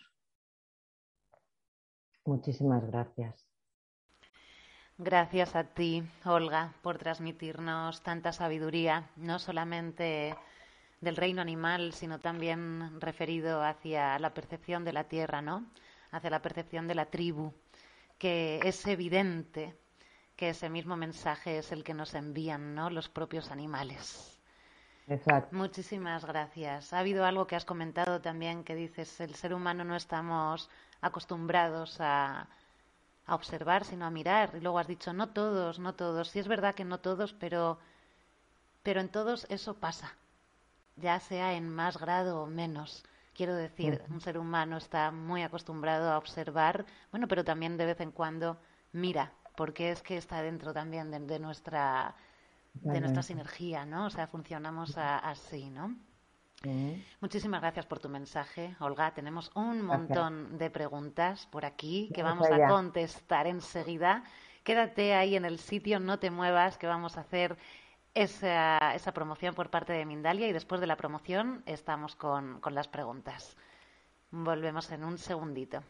Muchísimas 2.24 2.84
gracias. 2.84 3.48
Gracias 4.98 5.54
a 5.54 5.62
ti, 5.62 6.02
Olga, 6.24 6.74
por 6.82 6.98
transmitirnos 6.98 8.02
tanta 8.02 8.32
sabiduría, 8.32 9.10
no 9.14 9.38
solamente 9.38 10.34
del 11.00 11.14
reino 11.14 11.40
animal, 11.40 11.92
sino 11.92 12.18
también 12.18 13.00
referido 13.00 13.62
hacia 13.62 14.18
la 14.18 14.34
percepción 14.34 14.84
de 14.84 14.92
la 14.92 15.04
tierra, 15.04 15.40
¿no? 15.40 15.66
Hacia 16.10 16.30
la 16.30 16.42
percepción 16.42 16.88
de 16.88 16.96
la 16.96 17.06
tribu, 17.06 17.52
que 18.18 18.60
es 18.64 18.86
evidente 18.86 19.76
que 20.36 20.50
ese 20.50 20.68
mismo 20.68 20.96
mensaje 20.96 21.58
es 21.58 21.72
el 21.72 21.82
que 21.82 21.94
nos 21.94 22.14
envían, 22.14 22.74
¿no? 22.74 22.90
Los 22.90 23.08
propios 23.08 23.50
animales. 23.50 24.38
Exacto. 25.08 25.54
Muchísimas 25.56 26.24
gracias. 26.24 26.92
Ha 26.92 26.98
habido 26.98 27.24
algo 27.24 27.46
que 27.46 27.56
has 27.56 27.64
comentado 27.64 28.20
también 28.20 28.64
que 28.64 28.74
dices, 28.74 29.20
el 29.20 29.34
ser 29.34 29.54
humano 29.54 29.84
no 29.84 29.96
estamos 29.96 30.68
acostumbrados 31.00 31.96
a, 32.00 32.48
observar, 33.28 33.84
sino 33.84 34.06
a 34.06 34.10
mirar. 34.10 34.50
Y 34.54 34.60
luego 34.60 34.78
has 34.78 34.86
dicho, 34.86 35.12
no 35.12 35.30
todos, 35.30 35.78
no 35.78 35.94
todos. 35.94 36.28
Sí 36.28 36.38
es 36.38 36.48
verdad 36.48 36.74
que 36.74 36.84
no 36.84 36.98
todos, 36.98 37.32
pero, 37.32 37.78
pero 38.82 39.00
en 39.00 39.08
todos 39.08 39.46
eso 39.48 39.74
pasa, 39.74 40.14
ya 40.96 41.18
sea 41.18 41.54
en 41.54 41.68
más 41.68 41.98
grado 41.98 42.42
o 42.42 42.46
menos. 42.46 43.04
Quiero 43.36 43.54
decir, 43.54 44.02
un 44.08 44.22
ser 44.22 44.38
humano 44.38 44.78
está 44.78 45.10
muy 45.10 45.42
acostumbrado 45.42 46.10
a 46.10 46.16
observar, 46.16 46.86
bueno, 47.10 47.28
pero 47.28 47.44
también 47.44 47.76
de 47.76 47.84
vez 47.84 48.00
en 48.00 48.10
cuando 48.10 48.58
mira, 48.92 49.30
porque 49.56 49.90
es 49.90 50.00
que 50.00 50.16
está 50.16 50.40
dentro 50.40 50.72
también 50.72 51.10
de, 51.10 51.38
nuestra 51.38 52.14
de 52.72 52.98
nuestra 52.98 53.22
sinergia, 53.22 53.84
¿no? 53.84 54.06
O 54.06 54.10
sea, 54.10 54.26
funcionamos 54.26 54.96
así, 54.96 55.68
¿no? 55.68 55.94
Muchísimas 57.20 57.60
gracias 57.60 57.84
por 57.84 58.00
tu 58.00 58.08
mensaje, 58.08 58.74
Olga. 58.80 59.12
Tenemos 59.12 59.50
un 59.54 59.82
montón 59.82 60.56
de 60.56 60.70
preguntas 60.70 61.46
por 61.46 61.66
aquí 61.66 62.10
que 62.14 62.22
vamos 62.22 62.50
a 62.50 62.66
contestar 62.66 63.46
enseguida. 63.46 64.24
Quédate 64.64 65.14
ahí 65.14 65.36
en 65.36 65.44
el 65.44 65.58
sitio, 65.58 66.00
no 66.00 66.18
te 66.18 66.30
muevas, 66.30 66.78
que 66.78 66.86
vamos 66.86 67.18
a 67.18 67.20
hacer 67.20 67.58
esa, 68.16 68.78
esa 68.94 69.12
promoción 69.12 69.54
por 69.54 69.70
parte 69.70 69.92
de 69.92 70.04
Mindalia 70.06 70.48
y 70.48 70.52
después 70.52 70.80
de 70.80 70.86
la 70.86 70.96
promoción 70.96 71.62
estamos 71.66 72.16
con, 72.16 72.60
con 72.60 72.74
las 72.74 72.88
preguntas. 72.88 73.56
Volvemos 74.30 74.90
en 74.90 75.04
un 75.04 75.18
segundito. 75.18 75.82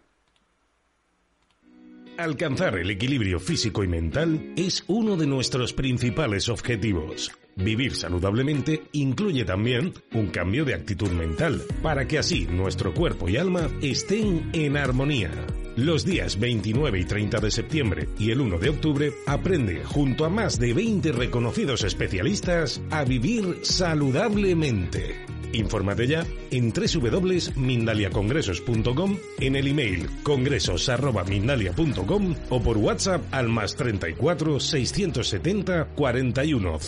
Alcanzar 2.18 2.76
el 2.78 2.90
equilibrio 2.90 3.38
físico 3.38 3.84
y 3.84 3.88
mental 3.88 4.52
es 4.56 4.84
uno 4.88 5.16
de 5.16 5.26
nuestros 5.26 5.72
principales 5.72 6.48
objetivos. 6.48 7.30
Vivir 7.56 7.94
saludablemente 7.94 8.84
incluye 8.92 9.46
también 9.46 9.94
un 10.12 10.26
cambio 10.26 10.66
de 10.66 10.74
actitud 10.74 11.10
mental, 11.10 11.62
para 11.82 12.06
que 12.06 12.18
así 12.18 12.46
nuestro 12.46 12.92
cuerpo 12.92 13.30
y 13.30 13.38
alma 13.38 13.70
estén 13.80 14.50
en 14.52 14.76
armonía. 14.76 15.30
Los 15.74 16.04
días 16.04 16.38
29 16.38 17.00
y 17.00 17.04
30 17.04 17.40
de 17.40 17.50
septiembre 17.50 18.08
y 18.18 18.30
el 18.30 18.42
1 18.42 18.58
de 18.58 18.68
octubre 18.68 19.12
aprende 19.26 19.82
junto 19.84 20.26
a 20.26 20.28
más 20.28 20.58
de 20.58 20.74
20 20.74 21.12
reconocidos 21.12 21.82
especialistas 21.82 22.82
a 22.90 23.04
vivir 23.04 23.60
saludablemente. 23.62 25.36
Infórmate 25.52 26.06
ya 26.06 26.24
en 26.50 26.72
www.mindaliacongresos.com, 26.72 29.16
en 29.40 29.56
el 29.56 29.66
email 29.68 30.06
congresos.mindalia.com 30.22 32.34
o 32.50 32.62
por 32.62 32.76
WhatsApp 32.78 33.22
al 33.30 33.48
más 33.48 33.76
34 33.76 34.60
670 34.60 35.88
41 35.94 36.78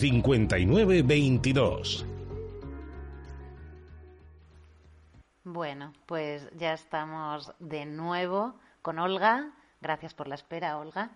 59 0.59 1.03
22. 1.03 2.05
Bueno, 5.45 5.93
pues 6.05 6.49
ya 6.57 6.73
estamos 6.73 7.53
de 7.59 7.85
nuevo 7.85 8.55
con 8.81 8.99
Olga. 8.99 9.53
Gracias 9.79 10.13
por 10.13 10.27
la 10.27 10.35
espera, 10.35 10.77
Olga. 10.77 11.11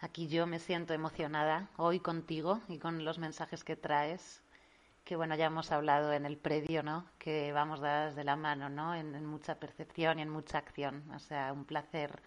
Aquí 0.00 0.26
yo 0.26 0.46
me 0.46 0.58
siento 0.58 0.94
emocionada 0.94 1.68
hoy 1.76 2.00
contigo 2.00 2.62
y 2.66 2.78
con 2.78 3.04
los 3.04 3.18
mensajes 3.18 3.62
que 3.62 3.76
traes. 3.76 4.40
Que 5.04 5.16
bueno, 5.16 5.34
ya 5.34 5.46
hemos 5.46 5.70
hablado 5.70 6.14
en 6.14 6.24
el 6.24 6.38
predio, 6.38 6.82
¿no? 6.82 7.04
Que 7.18 7.52
vamos 7.52 7.80
dadas 7.80 8.16
de 8.16 8.24
la 8.24 8.36
mano, 8.36 8.70
¿no? 8.70 8.94
En, 8.94 9.22
mucha 9.26 9.56
percepción 9.56 10.18
y 10.18 10.22
en 10.22 10.30
mucha 10.30 10.56
acción. 10.56 11.04
O 11.14 11.18
sea, 11.18 11.52
un 11.52 11.66
placer 11.66 12.22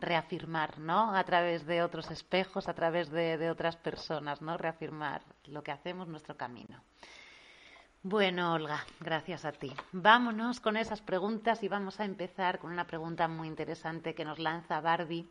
reafirmar, 0.00 0.78
¿no? 0.78 1.14
A 1.14 1.22
través 1.24 1.66
de 1.66 1.82
otros 1.82 2.10
espejos, 2.10 2.68
a 2.68 2.74
través 2.74 3.10
de, 3.10 3.50
otras 3.50 3.76
personas, 3.76 4.40
¿no? 4.42 4.56
Reafirmar 4.56 5.22
lo 5.46 5.62
que 5.62 5.72
hacemos, 5.72 6.08
nuestro 6.08 6.36
camino. 6.36 6.82
Bueno, 8.02 8.54
Olga, 8.54 8.84
gracias 9.00 9.44
a 9.44 9.52
ti. 9.52 9.72
Vámonos 9.92 10.58
con 10.60 10.76
esas 10.76 11.02
preguntas 11.02 11.62
y 11.62 11.68
vamos 11.68 12.00
a 12.00 12.06
empezar 12.06 12.58
con 12.58 12.72
una 12.72 12.86
pregunta 12.86 13.28
muy 13.28 13.46
interesante 13.46 14.14
que 14.14 14.24
nos 14.24 14.38
lanza 14.38 14.80
Barbie 14.80 15.28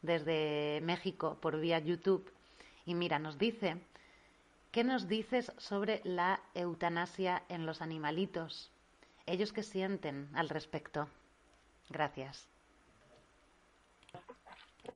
desde 0.00 0.80
México 0.82 1.38
por 1.40 1.58
vía 1.58 1.80
YouTube. 1.80 2.30
Y 2.86 2.94
mira, 2.94 3.18
nos 3.18 3.36
dice, 3.36 3.82
¿qué 4.70 4.84
nos 4.84 5.08
dices 5.08 5.52
sobre 5.58 6.02
la 6.04 6.40
eutanasia 6.54 7.42
en 7.48 7.66
los 7.66 7.82
animalitos? 7.82 8.70
¿Ellos 9.26 9.52
qué 9.52 9.64
sienten 9.64 10.28
al 10.34 10.48
respecto? 10.50 11.08
Gracias. 11.88 12.53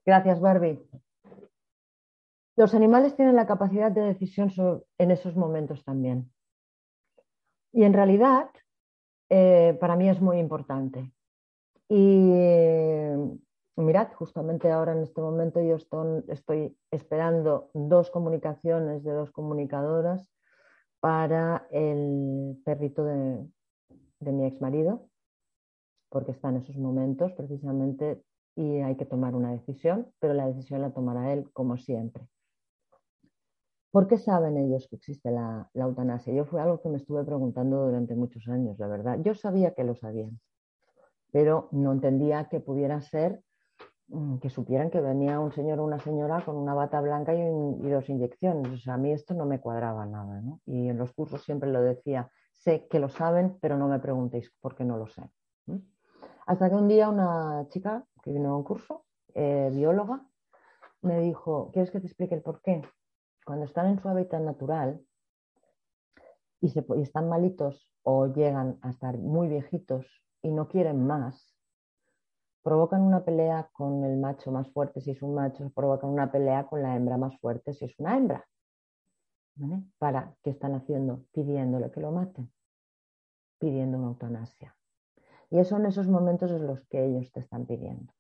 Gracias, 0.05 0.41
Barbie. 0.41 0.81
Los 2.57 2.75
animales 2.75 3.15
tienen 3.15 3.37
la 3.37 3.47
capacidad 3.47 3.91
de 3.93 4.01
decisión 4.01 4.51
en 4.99 5.11
esos 5.11 5.37
momentos 5.37 5.85
también. 5.85 6.33
Y 7.73 7.85
en 7.85 7.93
realidad, 7.93 8.51
eh, 9.29 9.77
para 9.81 9.97
mí 9.97 10.09
es 10.09 10.21
muy 10.21 10.39
importante. 10.39 11.13
Y 11.89 12.33
mirad, 13.77 14.13
justamente 14.15 14.71
ahora 14.71 14.93
en 14.93 15.03
este 15.03 15.21
momento 15.21 15.63
yo 15.63 15.77
estoy, 15.77 16.77
esperando 16.91 17.71
dos 17.75 18.11
comunicaciones 18.11 19.05
de 19.05 19.13
dos 19.13 19.31
comunicadoras 19.31 20.29
para 21.01 21.67
el 21.71 22.61
perrito 22.65 23.05
de, 23.05 23.47
mi 24.21 24.47
ex 24.47 24.61
marido, 24.61 25.09
porque 26.09 26.33
está 26.33 26.49
en 26.49 26.57
esos 26.57 26.77
momentos 26.77 27.33
precisamente 27.33 28.23
y 28.59 28.81
hay 28.81 28.97
que 28.97 29.05
tomar 29.05 29.37
una 29.37 29.53
decisión, 29.53 30.09
pero 30.19 30.35
la 30.35 30.49
decisión 30.49 30.83
la 30.83 30.91
tomará 30.91 31.33
él 31.33 31.49
como 31.53 31.77
siempre. 31.77 32.29
¿Por 33.93 34.09
qué 34.09 34.19
saben 34.19 34.57
ellos 34.57 34.89
que 34.91 34.97
existe 34.97 35.31
la, 35.31 35.71
la, 35.75 35.85
eutanasia? 35.85 36.35
Yo 36.35 36.45
fue 36.45 36.61
algo 36.61 36.83
que 36.83 36.89
me 36.89 36.97
estuve 36.97 37.23
preguntando 37.23 37.87
durante 37.87 38.17
muchos 38.17 38.49
años, 38.49 38.77
la 38.81 38.89
verdad. 38.89 39.19
Yo 39.23 39.37
sabía 39.37 39.75
que 39.75 39.85
lo 39.85 39.95
sabían, 39.95 40.41
pero 41.31 41.69
no 41.71 41.93
entendía 41.93 42.49
que 42.49 42.59
pudiera 42.59 43.01
ser 43.01 43.45
mm, 44.09 44.39
que 44.39 44.51
supieran 44.51 44.91
que 44.91 45.01
venía 45.01 45.39
un 45.39 45.53
señor 45.53 45.79
o 45.79 45.85
una 45.85 46.01
señora 46.01 46.45
con 46.45 46.57
una 46.57 46.75
bata 46.75 47.01
blanca 47.01 47.35
y, 47.35 47.39
y, 47.39 47.89
dos 47.91 48.09
inyecciones. 48.09 48.73
O 48.73 48.77
sea, 48.77 48.95
a 48.95 48.99
mí 48.99 49.13
esto 49.13 49.35
no 49.35 49.47
me 49.47 49.61
cuadraba 49.61 50.05
nada, 50.05 50.41
¿no? 50.43 50.61
Y 50.67 50.89
en 50.89 50.99
los 50.99 51.13
cursos 51.13 51.45
siempre 51.45 51.71
lo 51.71 51.81
decía, 51.81 52.29
sé 52.55 52.89
que 52.91 52.99
lo 52.99 53.09
saben, 53.09 53.57
pero 53.61 53.77
no 53.77 53.87
me 53.87 54.01
preguntéis 54.01 54.53
porque 54.61 54.85
no 54.85 54.97
lo 54.97 55.07
sé. 55.07 55.23
Hasta 56.49 56.71
que 56.71 56.77
un 56.77 56.89
día 56.89 57.09
una 57.11 57.67
chica 57.69 58.05
vino 58.33 58.51
a 58.51 58.57
un 58.57 58.65
curso, 58.65 59.05
eh, 59.35 59.71
bióloga, 59.73 60.27
me 61.03 61.21
dijo, 61.21 61.71
¿quieres 61.73 61.91
que 61.91 62.01
te 62.01 62.07
explique 62.07 62.35
el 62.35 62.43
por 62.43 62.61
qué? 62.63 62.83
Cuando 63.45 63.65
están 63.65 63.87
en 63.87 64.01
su 64.01 64.09
hábitat 64.09 64.43
natural 64.43 65.01
y, 66.61 66.71
se, 66.71 66.85
están 66.97 67.29
malitos 67.29 67.93
o 68.03 68.27
llegan 68.27 68.79
a 68.83 68.91
estar 68.91 69.17
muy 69.17 69.49
viejitos 69.49 70.07
y 70.43 70.51
no 70.51 70.69
quieren 70.69 71.07
más, 71.07 71.55
provocan 72.63 73.03
una 73.03 73.25
pelea 73.25 73.71
con 73.73 74.05
el 74.05 74.19
macho 74.19 74.51
más 74.51 74.69
fuerte 74.73 75.01
si 75.01 75.13
es 75.13 75.23
un 75.23 75.35
macho, 75.35 75.71
provocan 75.75 76.11
una 76.11 76.31
pelea 76.31 76.67
con 76.67 76.83
la 76.83 76.97
hembra 76.97 77.17
más 77.17 77.39
fuerte 77.41 77.73
si 77.73 77.85
es 77.85 77.99
una 77.99 78.17
hembra. 78.17 78.47
¿Para 79.99 80.37
qué 80.43 80.51
están 80.51 80.75
haciendo? 80.75 81.25
Pidiéndole 81.33 81.91
que 81.91 82.01
lo 82.01 82.13
maten, 82.13 82.53
pidiendo 83.59 83.99
una 83.99 84.09
eutanasia. 84.09 84.77
Y 85.51 85.65
son 85.65 85.87
esos 85.87 86.07
momentos 86.07 86.51
en 86.53 86.67
los 86.67 86.85
que 86.89 87.05
ellos 87.05 87.33
te 87.33 87.41
están 87.41 87.67
pidiendo. 87.67 88.13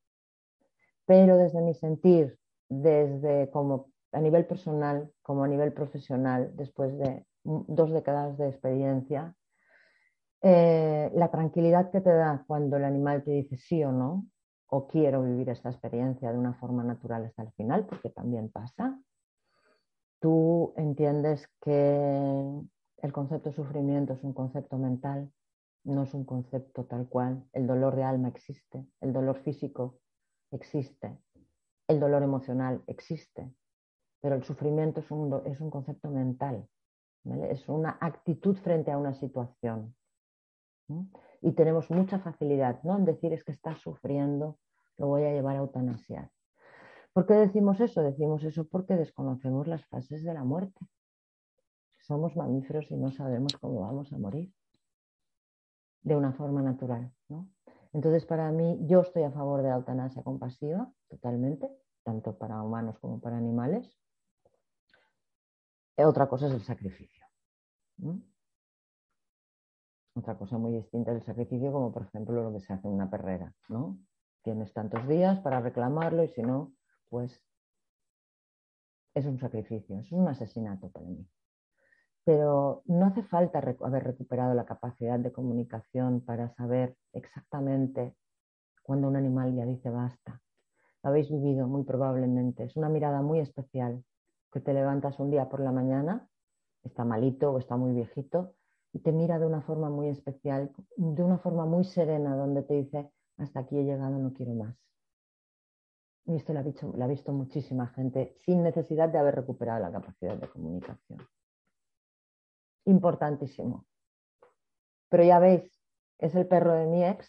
Pero 1.09 1.39
desde 1.39 1.63
mi 1.63 1.73
sentir, 1.73 2.39
desde 2.69 3.51
como 3.51 3.87
a 4.13 4.21
nivel 4.21 4.45
personal 4.45 5.11
como 5.23 5.43
a 5.43 5.49
nivel 5.49 5.73
profesional, 5.73 6.53
después 6.55 6.99
de 6.99 7.25
dos 7.45 7.91
décadas 7.93 8.37
de 8.37 8.49
experiencia, 8.49 9.35
eh, 10.43 11.11
la 11.15 11.31
tranquilidad 11.31 11.91
que 11.91 12.03
te 12.03 12.13
da 12.13 12.45
cuando 12.47 12.77
el 12.77 12.85
animal 12.85 13.25
te 13.25 13.31
dice 13.31 13.57
sí 13.57 13.83
o 13.83 13.91
no, 13.91 14.27
o 14.67 14.87
quiero 14.87 15.23
vivir 15.23 15.49
esta 15.49 15.71
experiencia 15.71 16.31
de 16.31 16.37
una 16.37 16.53
forma 16.53 16.85
natural 16.85 17.25
hasta 17.25 17.43
el 17.43 17.53
final, 17.53 17.87
porque 17.87 18.11
también 18.11 18.51
pasa, 18.51 19.01
tú 20.21 20.75
entiendes 20.77 21.49
que 21.63 22.61
el 22.99 23.13
concepto 23.15 23.49
de 23.49 23.57
sufrimiento 23.57 24.13
es 24.13 24.23
un 24.23 24.35
concepto 24.35 24.77
mental, 24.77 25.33
no 25.85 26.03
es 26.03 26.13
un 26.13 26.27
concepto 26.27 26.85
tal 26.85 27.09
cual. 27.09 27.45
El 27.55 27.67
dolor 27.67 27.97
de 27.97 28.03
alma 28.03 28.29
existe, 28.29 28.87
el 29.01 29.15
dolor 29.15 29.39
físico 29.39 30.01
existe, 30.51 31.19
el 31.89 32.01
dolor 32.01 32.23
emocional 32.23 32.83
existe, 32.87 33.53
pero 34.21 34.35
el 34.35 34.45
sufrimiento 34.45 35.01
es 35.01 35.11
un, 35.11 35.43
es 35.47 35.61
un 35.61 35.71
concepto 35.71 36.11
mental, 36.11 36.69
es 37.51 37.69
una 37.69 37.99
actitud 38.01 38.57
frente 38.57 38.91
a 38.91 38.99
una 38.99 39.15
situación. 39.15 39.95
Y 41.43 41.53
tenemos 41.53 41.91
mucha 41.91 42.19
facilidad 42.19 42.83
¿no? 42.83 42.97
en 42.97 43.05
decir 43.05 43.33
es 43.33 43.45
que 43.45 43.53
estás 43.53 43.79
sufriendo, 43.81 44.59
lo 44.97 45.07
voy 45.07 45.25
a 45.25 45.33
llevar 45.33 45.57
a 45.57 45.61
eutanasiar. 45.61 46.31
¿Por 47.13 47.27
qué 47.27 47.35
decimos 47.35 47.81
eso? 47.81 48.03
Decimos 48.03 48.45
eso 48.45 48.67
porque 48.67 48.95
desconocemos 48.95 49.67
las 49.67 49.85
fases 49.87 50.25
de 50.25 50.35
la 50.35 50.45
muerte. 50.45 50.81
Somos 52.01 52.37
mamíferos 52.37 52.91
y 52.91 52.97
no 52.97 53.11
sabemos 53.11 53.57
cómo 53.61 53.81
vamos 53.81 54.13
a 54.13 54.19
morir 54.19 54.53
de 56.03 56.17
una 56.17 56.33
forma 56.33 56.63
natural. 56.63 57.13
¿no? 57.29 57.49
Entonces, 57.93 58.27
para 58.27 58.51
mí, 58.53 58.79
yo 58.87 59.01
estoy 59.01 59.23
a 59.23 59.31
favor 59.31 59.63
de 59.63 59.69
la 59.71 59.77
eutanasia 59.77 60.23
compasiva, 60.23 60.93
totalmente, 61.09 61.71
tanto 62.03 62.37
para 62.37 62.63
humanos 62.63 62.99
como 63.01 63.21
para 63.21 63.37
animales. 63.37 63.99
Otra 65.97 66.29
cosa 66.29 66.47
es 66.47 66.53
el 66.53 66.63
sacrificio. 66.63 67.25
Otra 70.15 70.37
cosa 70.37 70.59
muy 70.59 70.73
distinta 70.73 71.13
es 71.13 71.19
el 71.19 71.25
sacrificio, 71.25 71.73
como 71.73 71.93
por 71.93 72.03
ejemplo 72.03 72.43
lo 72.43 72.53
que 72.53 72.61
se 72.61 72.73
hace 72.73 72.87
en 72.89 72.95
una 72.95 73.11
perrera. 73.11 73.55
¿no? 73.69 73.99
Tienes 74.43 74.73
tantos 74.73 75.07
días 75.09 75.41
para 75.41 75.61
reclamarlo 75.61 76.23
y 76.25 76.29
si 76.29 76.43
no, 76.43 76.73
pues 77.09 77.43
es 79.15 79.27
un 79.27 79.39
sacrificio, 79.39 79.99
es 79.99 80.13
un 80.13 80.29
asesinato 80.29 80.91
para 80.91 81.07
mí. 81.07 81.29
Pero 82.29 82.83
no 82.85 83.07
hace 83.07 83.23
falta 83.23 83.59
haber 83.59 84.05
recuperado 84.05 84.53
la 84.53 84.67
capacidad 84.67 85.19
de 85.19 85.33
comunicación 85.33 86.21
para 86.21 86.51
saber 86.57 86.95
exactamente 87.15 88.15
cuando 88.83 89.09
un 89.09 89.17
animal 89.17 89.55
ya 89.55 89.65
dice 89.65 89.89
basta. 89.89 90.43
Lo 91.03 91.09
habéis 91.09 91.31
vivido 91.31 91.67
muy 91.69 91.85
probablemente. 91.85 92.65
Es 92.65 92.77
una 92.77 92.91
mirada 92.91 93.23
muy 93.23 93.41
especial 93.41 94.05
que 94.53 94.61
te 94.61 94.75
levantas 94.75 95.19
un 95.19 95.31
día 95.31 95.49
por 95.49 95.61
la 95.61 95.73
mañana, 95.73 96.29
está 96.83 97.03
malito 97.03 97.51
o 97.51 97.59
está 97.59 97.79
muy 97.79 97.95
viejito, 97.95 98.53
y 98.93 98.99
te 98.99 99.11
mira 99.11 99.39
de 99.39 99.47
una 99.47 99.63
forma 99.63 99.89
muy 99.89 100.09
especial, 100.09 100.71
de 100.99 101.23
una 101.23 101.39
forma 101.39 101.65
muy 101.65 101.85
serena, 101.85 102.37
donde 102.37 102.63
te 102.63 102.75
dice, 102.75 103.11
hasta 103.39 103.61
aquí 103.61 103.79
he 103.79 103.85
llegado, 103.85 104.19
no 104.19 104.35
quiero 104.35 104.53
más. 104.53 104.77
Y 106.27 106.37
esto 106.37 106.53
lo 106.53 106.59
ha, 106.59 106.63
visto, 106.63 106.93
lo 106.95 107.03
ha 107.03 107.09
visto 107.09 107.33
muchísima 107.33 107.87
gente 107.87 108.37
sin 108.45 108.63
necesidad 108.63 109.09
de 109.09 109.17
haber 109.17 109.35
recuperado 109.35 109.81
la 109.81 109.91
capacidad 109.91 110.37
de 110.37 110.47
comunicación. 110.49 111.27
Importantísimo. 112.89 113.87
Pero 115.11 115.23
ya 115.23 115.39
veis, 115.39 115.63
es 116.19 116.35
el 116.35 116.47
perro 116.47 116.73
de 116.73 116.87
mi 116.87 117.05
ex 117.05 117.29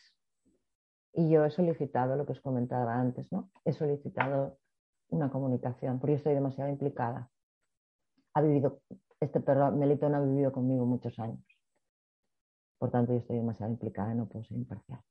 y 1.13 1.29
yo 1.29 1.43
he 1.43 1.51
solicitado 1.51 2.15
lo 2.15 2.25
que 2.25 2.31
os 2.31 2.41
comentaba 2.41 2.95
antes, 2.95 3.29
¿no? 3.31 3.51
He 3.65 3.73
solicitado 3.73 4.57
una 5.09 5.29
comunicación, 5.29 5.99
porque 5.99 6.15
estoy 6.15 6.33
demasiado 6.33 6.69
implicada. 6.69 7.29
Ha 8.35 8.41
vivido, 8.41 8.81
este 9.19 9.41
perro, 9.41 9.71
Melito, 9.71 10.07
no 10.07 10.17
ha 10.17 10.21
vivido 10.21 10.51
conmigo 10.53 10.85
muchos 10.85 11.19
años. 11.19 11.43
Por 12.77 12.91
tanto, 12.91 13.11
yo 13.11 13.19
estoy 13.19 13.37
demasiado 13.37 13.71
implicada 13.71 14.13
y 14.13 14.15
no 14.15 14.27
puedo 14.27 14.45
ser 14.45 14.57
imparcial 14.57 15.01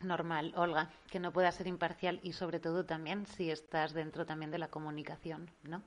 normal, 0.00 0.52
Olga, 0.56 0.90
que 1.10 1.18
no 1.18 1.32
pueda 1.32 1.50
ser 1.50 1.66
imparcial 1.66 2.20
y 2.22 2.34
sobre 2.34 2.60
todo 2.60 2.84
también 2.84 3.24
si 3.26 3.50
estás 3.50 3.94
dentro 3.94 4.26
también 4.26 4.50
de 4.50 4.58
la 4.58 4.68
comunicación, 4.68 5.50
¿no? 5.62 5.82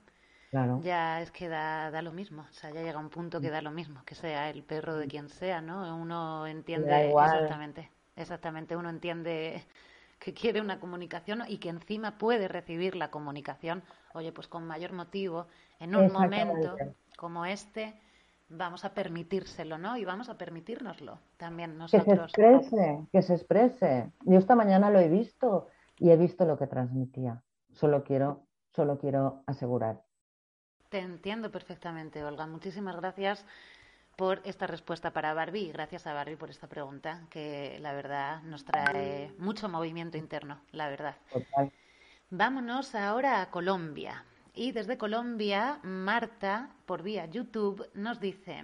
Claro. 0.49 0.79
Ya 0.81 1.21
es 1.21 1.31
que 1.31 1.49
da, 1.49 1.91
da, 1.91 2.01
lo 2.01 2.13
mismo, 2.13 2.43
o 2.49 2.53
sea, 2.53 2.69
ya 2.71 2.81
llega 2.81 2.99
un 2.99 3.09
punto 3.09 3.41
que 3.41 3.49
da 3.49 3.61
lo 3.61 3.71
mismo, 3.71 4.01
que 4.05 4.15
sea 4.15 4.49
el 4.49 4.63
perro 4.63 4.95
de 4.95 5.07
quien 5.07 5.27
sea, 5.27 5.61
¿no? 5.61 5.97
Uno 5.97 6.47
entiende 6.47 7.09
exactamente, 7.09 7.91
exactamente, 8.15 8.77
uno 8.77 8.89
entiende 8.89 9.61
que 10.19 10.33
quiere 10.33 10.61
una 10.61 10.79
comunicación 10.79 11.43
y 11.47 11.57
que 11.57 11.69
encima 11.69 12.17
puede 12.17 12.47
recibir 12.47 12.95
la 12.95 13.11
comunicación, 13.11 13.83
oye, 14.13 14.31
pues 14.31 14.47
con 14.47 14.65
mayor 14.65 14.93
motivo, 14.93 15.47
en 15.79 15.95
un 15.95 16.11
momento 16.11 16.77
como 17.17 17.45
este, 17.45 17.99
vamos 18.49 18.85
a 18.85 18.93
permitírselo, 18.93 19.77
¿no? 19.77 19.97
Y 19.97 20.05
vamos 20.05 20.29
a 20.29 20.37
permitírnoslo 20.37 21.19
también 21.37 21.77
nosotros. 21.77 22.31
Que 22.33 22.41
se 22.41 22.55
exprese, 22.55 23.07
que 23.11 23.21
se 23.21 23.33
exprese. 23.33 24.11
Yo 24.21 24.39
esta 24.39 24.55
mañana 24.55 24.89
lo 24.89 24.99
he 24.99 25.09
visto 25.09 25.67
y 25.99 26.11
he 26.11 26.17
visto 26.17 26.45
lo 26.45 26.57
que 26.57 26.67
transmitía. 26.67 27.41
Solo 27.73 28.03
quiero, 28.03 28.43
solo 28.73 28.97
quiero 28.97 29.43
asegurar. 29.45 30.06
Te 30.89 30.99
entiendo 30.99 31.51
perfectamente, 31.51 32.23
Olga. 32.23 32.47
Muchísimas 32.47 32.95
gracias 32.95 33.45
por 34.15 34.41
esta 34.45 34.67
respuesta 34.67 35.11
para 35.11 35.33
Barbie 35.33 35.67
y 35.67 35.71
gracias 35.71 36.07
a 36.07 36.13
Barbie 36.13 36.37
por 36.37 36.49
esta 36.49 36.67
pregunta, 36.67 37.21
que 37.29 37.77
la 37.81 37.93
verdad 37.93 38.41
nos 38.43 38.63
trae 38.63 39.33
mucho 39.37 39.67
movimiento 39.69 40.17
interno, 40.17 40.61
la 40.71 40.89
verdad. 40.89 41.17
Total. 41.31 41.71
Vámonos 42.29 42.95
ahora 42.95 43.41
a 43.41 43.51
Colombia. 43.51 44.23
Y 44.53 44.71
desde 44.71 44.97
Colombia, 44.97 45.79
Marta, 45.83 46.71
por 46.85 47.03
vía 47.03 47.25
YouTube, 47.25 47.87
nos 47.93 48.19
dice, 48.19 48.63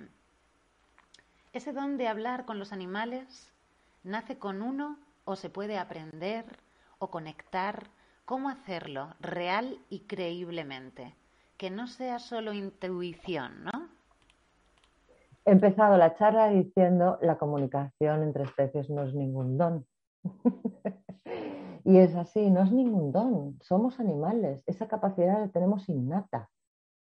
¿ese 1.52 1.72
don 1.72 1.98
de 1.98 2.08
hablar 2.08 2.46
con 2.46 2.58
los 2.58 2.72
animales 2.72 3.54
nace 4.04 4.40
con 4.40 4.62
uno 4.62 4.98
o 5.26 5.36
se 5.36 5.50
puede 5.50 5.78
aprender 5.78 6.46
o 7.00 7.12
conectar? 7.12 7.88
¿Cómo 8.26 8.50
hacerlo 8.50 9.14
real 9.20 9.78
y 9.90 10.00
creíblemente? 10.00 11.14
Que 11.64 11.72
no 11.72 11.88
sea 11.88 12.20
solo 12.20 12.52
intuición, 12.52 13.64
¿no? 13.64 13.72
He 15.46 15.52
empezado 15.52 15.96
la 15.96 16.14
charla 16.14 16.50
diciendo 16.50 17.18
la 17.22 17.38
comunicación 17.38 18.22
entre 18.22 18.44
especies 18.44 18.90
no 18.90 19.04
es 19.04 19.16
ningún 19.16 19.58
don. 19.58 19.88
Y 21.86 22.00
es 22.00 22.16
así, 22.16 22.52
no 22.52 22.64
es 22.64 22.72
ningún 22.74 23.14
don, 23.14 23.58
somos 23.62 24.02
animales, 24.02 24.62
esa 24.66 24.90
capacidad 24.90 25.40
la 25.40 25.48
tenemos 25.48 25.88
innata. 25.88 26.50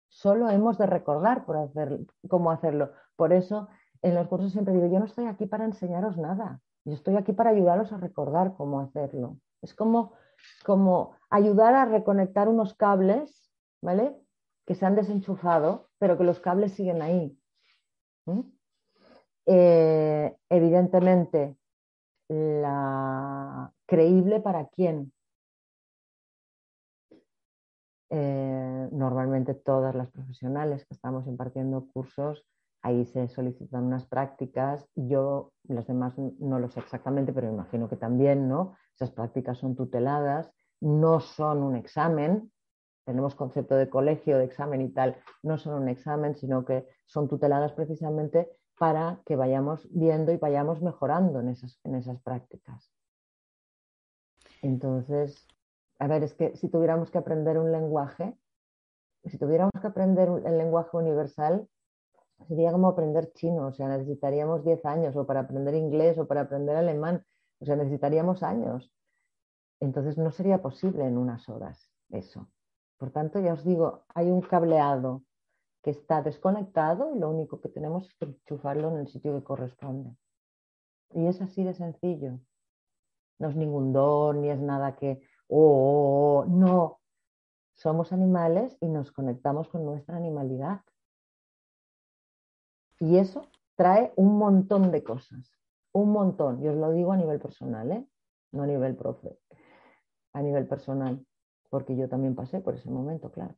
Solo 0.08 0.48
hemos 0.52 0.78
de 0.78 0.86
recordar 0.86 1.46
por 1.46 1.58
hacer, 1.58 2.02
cómo 2.30 2.52
hacerlo. 2.52 2.92
Por 3.16 3.34
eso 3.34 3.70
en 4.04 4.14
los 4.14 4.28
cursos 4.28 4.52
siempre 4.52 4.76
digo, 4.76 4.86
yo 4.86 5.00
no 5.00 5.06
estoy 5.06 5.26
aquí 5.26 5.48
para 5.48 5.66
enseñaros 5.66 6.16
nada, 6.18 6.62
yo 6.86 6.94
estoy 6.94 7.16
aquí 7.16 7.34
para 7.34 7.50
ayudaros 7.50 7.92
a 7.92 7.98
recordar 7.98 8.54
cómo 8.56 8.82
hacerlo. 8.82 9.40
Es 9.64 9.74
como, 9.74 10.14
como 10.64 11.16
ayudar 11.32 11.74
a 11.74 11.86
reconectar 11.86 12.48
unos 12.48 12.76
cables, 12.76 13.52
¿vale? 13.82 14.23
Que 14.66 14.76
se 14.76 14.86
han 14.86 14.96
desenchufado, 14.96 15.90
pero 16.00 16.18
que 16.18 16.24
los 16.24 16.40
cables 16.40 16.74
siguen 16.74 17.02
ahí. 17.02 17.38
Eh, 19.46 20.36
evidentemente, 20.50 21.58
la 22.30 23.72
creíble 23.86 24.40
para 24.40 24.68
quién. 24.68 25.12
Eh, 28.10 28.90
normalmente 28.92 29.56
todas 29.56 29.96
las 29.96 30.12
profesionales 30.12 30.86
que 30.86 30.94
estamos 30.94 31.26
impartiendo 31.26 31.88
cursos, 31.92 32.46
ahí 32.84 33.06
se 33.06 33.28
solicitan 33.28 33.86
unas 33.86 34.06
prácticas. 34.06 34.88
Yo, 34.96 35.52
las 35.64 35.88
demás 35.88 36.14
no 36.18 36.60
lo 36.60 36.70
sé 36.70 36.82
exactamente, 36.82 37.34
pero 37.34 37.52
imagino 37.52 37.90
que 37.90 37.96
también, 37.96 38.48
¿no? 38.48 38.76
Esas 38.94 39.12
prácticas 39.12 39.58
son 39.58 39.76
tuteladas, 39.76 40.52
no 40.80 41.20
son 41.22 41.64
un 41.64 41.76
examen. 41.76 42.52
Tenemos 43.06 43.36
concepto 43.36 43.76
de 43.76 43.90
colegio, 43.90 44.38
de 44.38 44.46
examen 44.46 44.82
y 44.82 44.90
tal, 44.90 45.18
no 45.42 45.58
son 45.58 45.82
un 45.82 45.90
examen, 45.90 46.36
sino 46.36 46.64
que 46.64 46.88
son 47.06 47.28
tuteladas 47.28 47.74
precisamente 47.74 48.50
para 48.78 49.22
que 49.26 49.36
vayamos 49.36 49.88
viendo 49.92 50.32
y 50.32 50.38
vayamos 50.38 50.82
mejorando 50.82 51.40
en 51.40 51.50
esas, 51.50 51.80
en 51.84 51.96
esas 51.96 52.22
prácticas. 52.22 52.92
Entonces, 54.62 55.48
a 56.00 56.08
ver, 56.08 56.24
es 56.24 56.34
que 56.34 56.56
si 56.56 56.70
tuviéramos 56.70 57.12
que 57.12 57.18
aprender 57.18 57.58
un 57.58 57.72
lenguaje, 57.72 58.38
si 59.26 59.38
tuviéramos 59.38 59.74
que 59.80 59.88
aprender 59.88 60.30
el 60.46 60.58
lenguaje 60.58 60.98
universal, 60.98 61.68
sería 62.48 62.72
como 62.72 62.88
aprender 62.88 63.32
chino, 63.34 63.68
o 63.68 63.74
sea, 63.74 63.88
necesitaríamos 63.88 64.64
10 64.64 64.86
años, 64.86 65.16
o 65.16 65.26
para 65.26 65.42
aprender 65.42 65.76
inglés, 65.76 66.18
o 66.18 66.28
para 66.28 66.42
aprender 66.42 66.76
alemán, 66.76 67.26
o 67.60 67.66
sea, 67.66 67.76
necesitaríamos 67.76 68.44
años. 68.44 68.94
Entonces 69.80 70.18
no 70.18 70.32
sería 70.32 70.62
posible 70.62 71.06
en 71.06 71.18
unas 71.18 71.48
horas 71.50 71.90
eso. 72.10 72.48
Por 73.04 73.12
tanto, 73.12 73.38
ya 73.42 73.52
os 73.52 73.66
digo, 73.66 74.06
hay 74.16 74.32
un 74.32 74.40
cableado 74.40 75.24
que 75.82 75.90
está 75.90 76.22
desconectado 76.22 77.14
y 77.14 77.20
lo 77.20 77.30
único 77.32 77.60
que 77.60 77.68
tenemos 77.68 78.08
es 78.08 78.14
que 78.14 78.24
enchufarlo 78.28 78.88
en 78.92 79.00
el 79.00 79.10
sitio 79.10 79.36
que 79.36 79.44
corresponde. 79.44 80.16
Y 81.12 81.28
es 81.28 81.42
así 81.42 81.66
de 81.66 81.74
sencillo. 81.74 82.40
No 83.40 83.50
es 83.50 83.58
ningún 83.58 83.92
don, 83.92 84.42
ni 84.42 84.52
es 84.52 84.62
nada 84.62 84.96
que, 84.96 85.22
oh, 85.48 85.58
oh, 85.58 86.40
oh, 86.40 86.46
no. 86.46 87.02
Somos 87.74 88.14
animales 88.14 88.78
y 88.80 88.88
nos 88.88 89.12
conectamos 89.12 89.68
con 89.68 89.84
nuestra 89.84 90.16
animalidad. 90.16 90.80
Y 93.02 93.18
eso 93.18 93.50
trae 93.76 94.14
un 94.16 94.38
montón 94.38 94.94
de 94.94 95.04
cosas, 95.04 95.52
un 95.92 96.14
montón. 96.14 96.64
Y 96.64 96.70
os 96.70 96.78
lo 96.78 96.90
digo 96.92 97.12
a 97.12 97.18
nivel 97.18 97.42
personal, 97.42 97.92
¿eh? 97.92 98.08
no 98.54 98.64
a 98.64 98.68
nivel 98.68 98.96
profe, 98.96 99.38
a 100.32 100.42
nivel 100.42 100.66
personal, 100.70 101.22
porque 101.74 101.96
yo 101.96 102.08
también 102.08 102.36
pasé 102.36 102.60
por 102.60 102.76
ese 102.76 102.88
momento, 102.92 103.32
claro. 103.32 103.56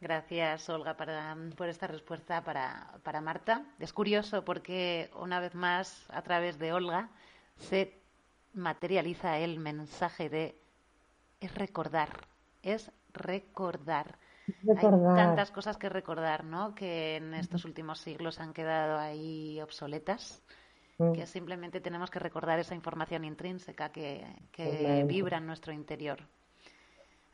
Gracias, 0.00 0.70
Olga, 0.70 0.96
por 0.96 1.68
esta 1.68 1.88
respuesta 1.88 2.44
para, 2.44 3.00
para, 3.02 3.20
Marta. 3.20 3.66
Es 3.80 3.92
curioso 3.92 4.44
porque, 4.44 5.10
una 5.20 5.40
vez 5.40 5.56
más, 5.56 6.06
a 6.10 6.22
través 6.22 6.60
de 6.60 6.72
Olga, 6.72 7.10
se 7.56 8.00
materializa 8.54 9.38
el 9.38 9.58
mensaje 9.58 10.28
de 10.28 10.56
es 11.40 11.52
recordar, 11.56 12.10
es 12.62 12.92
recordar. 13.12 14.16
Hay 14.76 14.86
tantas 15.16 15.50
cosas 15.50 15.76
que 15.76 15.88
recordar, 15.88 16.44
¿no? 16.44 16.76
Que 16.76 17.16
en 17.16 17.34
estos 17.34 17.64
últimos 17.64 17.98
siglos 17.98 18.38
han 18.38 18.52
quedado 18.52 18.96
ahí 18.96 19.60
obsoletas, 19.60 20.40
mm. 20.98 21.12
que 21.12 21.26
simplemente 21.26 21.80
tenemos 21.80 22.10
que 22.10 22.18
recordar 22.18 22.58
esa 22.58 22.74
información 22.74 23.24
intrínseca 23.24 23.90
que, 23.90 24.26
que 24.52 25.04
vibra 25.06 25.38
en 25.38 25.46
nuestro 25.46 25.72
interior. 25.72 26.18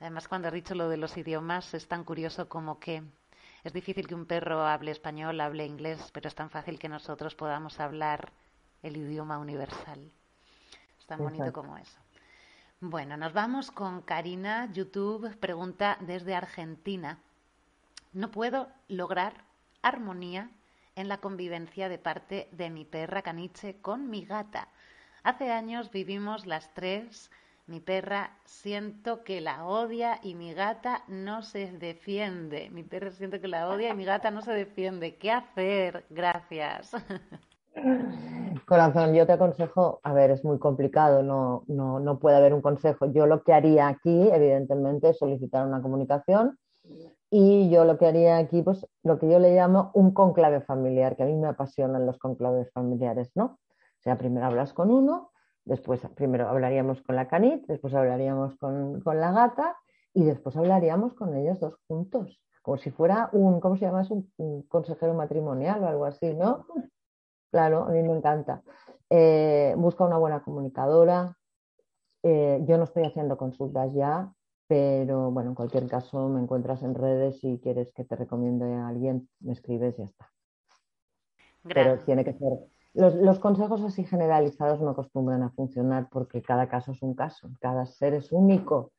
Además, 0.01 0.29
cuando 0.29 0.49
has 0.49 0.55
dicho 0.55 0.75
lo 0.75 0.89
de 0.89 0.97
los 0.97 1.17
idiomas, 1.17 1.75
es 1.75 1.89
tan 1.89 2.05
curioso 2.05 2.49
como 2.49 2.79
que 2.79 3.03
es 3.65 3.73
difícil 3.73 4.07
que 4.07 4.15
un 4.15 4.27
perro 4.27 4.65
hable 4.65 4.93
español, 4.93 5.41
hable 5.41 5.67
inglés, 5.67 6.11
pero 6.13 6.29
es 6.29 6.35
tan 6.35 6.51
fácil 6.51 6.79
que 6.79 6.89
nosotros 6.89 7.35
podamos 7.35 7.81
hablar 7.81 8.33
el 8.83 8.97
idioma 8.97 9.39
universal. 9.39 10.11
Es 10.99 11.07
tan 11.07 11.19
bonito 11.19 11.53
como 11.53 11.77
eso. 11.77 11.99
Bueno, 12.81 13.17
nos 13.17 13.33
vamos 13.33 13.73
con 13.73 14.03
Karina. 14.03 14.71
YouTube 14.73 15.37
pregunta 15.39 15.99
desde 16.01 16.37
Argentina. 16.37 17.19
No 18.13 18.31
puedo 18.31 18.69
lograr 18.87 19.35
armonía 19.83 20.51
en 20.99 21.09
la 21.09 21.19
convivencia 21.19 21.89
de 21.89 21.99
parte 21.99 22.49
de 22.53 22.71
mi 22.71 22.85
perra 22.85 23.23
caniche 23.23 23.81
con 23.81 24.11
mi 24.11 24.25
gata. 24.25 24.69
Hace 25.23 25.51
años 25.51 25.91
vivimos 25.91 26.47
las 26.47 26.73
tres 26.75 27.31
mi 27.69 27.81
perra 27.81 28.31
siento 28.47 29.25
que 29.25 29.43
la 29.43 29.67
odia 29.67 30.21
y 30.23 30.35
mi 30.35 30.55
gata 30.55 31.03
no 31.07 31.43
se 31.43 31.71
defiende. 31.71 32.71
Mi 32.71 32.83
perra 32.83 33.11
siento 33.11 33.43
que 33.43 33.47
la 33.47 33.69
odia 33.69 33.91
y 33.91 33.95
mi 33.95 34.07
gata 34.07 34.31
no 34.31 34.41
se 34.41 34.53
defiende. 34.53 35.17
¿Qué 35.17 35.31
hacer? 35.31 36.07
Gracias. 36.09 36.93
Corazón, 38.67 39.13
yo 39.13 39.27
te 39.27 39.33
aconsejo, 39.33 40.01
a 40.03 40.15
ver, 40.15 40.31
es 40.31 40.43
muy 40.45 40.59
complicado, 40.59 41.23
no, 41.23 41.65
no, 41.67 42.01
no 42.01 42.19
puede 42.19 42.39
haber 42.39 42.55
un 42.55 42.63
consejo. 42.63 43.05
Yo 43.13 43.27
lo 43.27 43.43
que 43.43 43.53
haría 43.53 43.89
aquí, 43.89 44.31
evidentemente, 44.33 45.11
es 45.11 45.19
solicitar 45.19 45.67
una 45.67 45.83
comunicación 45.83 46.59
y 47.31 47.71
yo 47.71 47.85
lo 47.85 47.99
que 47.99 48.07
haría 48.07 48.39
aquí, 48.39 48.63
pues 48.63 48.87
lo 49.03 49.19
que 49.19 49.29
yo 49.29 49.39
le 49.39 49.55
llamo 49.55 49.91
un 49.95 50.13
conclave 50.13 50.61
familiar, 50.63 51.17
que 51.17 51.23
a 51.23 51.27
mí 51.27 51.35
me 51.35 51.49
apasionan 51.49 52.07
los 52.07 52.19
conclaves 52.19 52.71
familiares, 52.73 53.31
¿no? 53.35 53.45
O 53.45 54.03
sea, 54.03 54.17
primero 54.17 54.47
hablas 54.47 54.73
con 54.73 54.91
uno, 54.91 55.33
Después, 55.69 56.01
primero 56.15 56.49
hablaríamos 56.49 57.03
con 57.03 57.15
la 57.15 57.29
canit, 57.29 57.67
después 57.67 57.93
hablaríamos 57.93 58.57
con, 58.57 59.03
la 59.05 59.33
gata 59.33 59.77
y 60.15 60.25
después 60.25 60.57
hablaríamos 60.57 61.13
con 61.13 61.37
ellos 61.37 61.61
dos 61.61 61.75
juntos, 61.87 62.41
como 62.63 62.79
si 62.79 62.91
fuera 62.91 63.29
un, 63.33 63.61
¿cómo 63.61 63.77
se 63.77 63.85
llama? 63.85 64.03
Un, 64.39 64.63
consejero 64.63 65.13
matrimonial 65.13 65.85
o 65.85 65.87
algo 65.87 66.07
así, 66.07 66.33
¿no? 66.33 66.65
Claro, 67.51 67.85
a 67.85 67.91
mí 67.91 68.03
me 68.03 68.17
encanta. 68.17 68.63
Eh, 69.11 69.75
busca 69.77 70.05
una 70.05 70.17
buena 70.17 70.43
comunicadora. 70.43 71.37
Eh, 72.23 72.63
yo 72.67 72.79
no 72.79 72.85
estoy 72.85 73.05
haciendo 73.05 73.37
consultas 73.37 73.93
ya, 73.93 74.33
pero 74.69 75.31
bueno, 75.31 75.51
en 75.51 75.55
cualquier 75.55 75.89
caso 75.89 76.29
me 76.29 76.41
encuentras 76.41 76.83
en 76.83 76.95
redes 76.95 77.41
si 77.41 77.59
quieres 77.61 77.93
que 77.93 78.05
te 78.05 78.15
recomiende 78.15 78.73
a 78.75 78.89
alguien, 78.89 79.29
me 79.41 79.53
escribes 79.53 79.99
y 79.99 80.03
ya 80.03 80.05
está. 80.05 80.31
Pero 81.65 81.99
tiene 81.99 82.25
que 82.25 82.35
ser 82.35 82.53
los, 82.95 83.39
consejos 83.39 83.83
así 83.83 84.05
generalizados 84.05 84.81
no 84.81 84.91
acostumbran 84.91 85.43
a 85.43 85.51
funcionar 85.51 86.09
porque 86.11 86.43
cada 86.43 86.69
caso 86.69 86.93
es 86.93 87.03
un 87.03 87.15
caso, 87.15 87.49
cada 87.61 87.87
ser 87.87 88.15
es 88.15 88.33
único. 88.33 88.93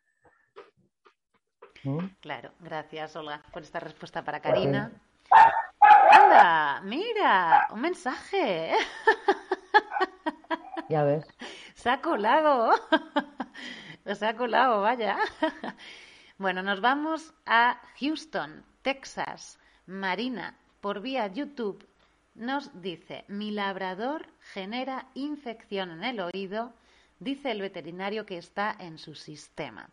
Claro, 2.19 2.51
gracias 2.59 3.15
Olga 3.15 3.41
por 3.51 3.61
esta 3.61 3.79
respuesta 3.79 4.23
para 4.23 4.41
Karina. 4.41 4.91
¡Anda! 6.11 6.81
¡Mira! 6.81 7.67
¡Un 7.71 7.81
mensaje! 7.81 8.73
Ya 10.89 11.03
ves. 11.03 11.25
Se 11.75 11.89
ha 11.89 12.01
colado. 12.01 12.71
Se 14.15 14.25
ha 14.25 14.35
colado, 14.35 14.81
vaya. 14.81 15.17
Bueno, 16.37 16.63
nos 16.63 16.79
vamos 16.79 17.33
a 17.45 17.81
Houston, 17.99 18.63
Texas. 18.81 19.59
Marina, 19.87 20.55
por 20.79 21.01
vía 21.01 21.27
YouTube 21.27 21.85
nos 22.33 22.81
dice, 22.81 23.25
mi 23.27 23.51
labrador 23.51 24.25
genera 24.53 25.09
infección 25.15 25.91
en 25.91 26.05
el 26.05 26.21
oído, 26.21 26.71
dice 27.19 27.51
el 27.51 27.59
veterinario 27.59 28.25
que 28.25 28.37
está 28.37 28.73
en 28.79 28.97
su 28.97 29.15
sistema. 29.15 29.89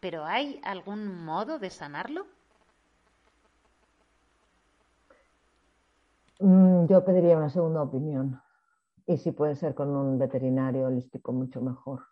¿Pero 0.00 0.24
hay 0.24 0.58
algún 0.64 1.22
modo 1.22 1.58
de 1.58 1.68
sanarlo? 1.68 2.26
Mm, 6.38 6.86
yo 6.86 7.04
pediría 7.04 7.36
una 7.36 7.50
segunda 7.50 7.82
opinión. 7.82 8.40
Y 9.06 9.18
si 9.18 9.32
puede 9.32 9.54
ser 9.54 9.74
con 9.74 9.90
un 9.90 10.18
veterinario 10.18 10.86
holístico, 10.86 11.32
mucho 11.32 11.60
mejor. 11.60 12.06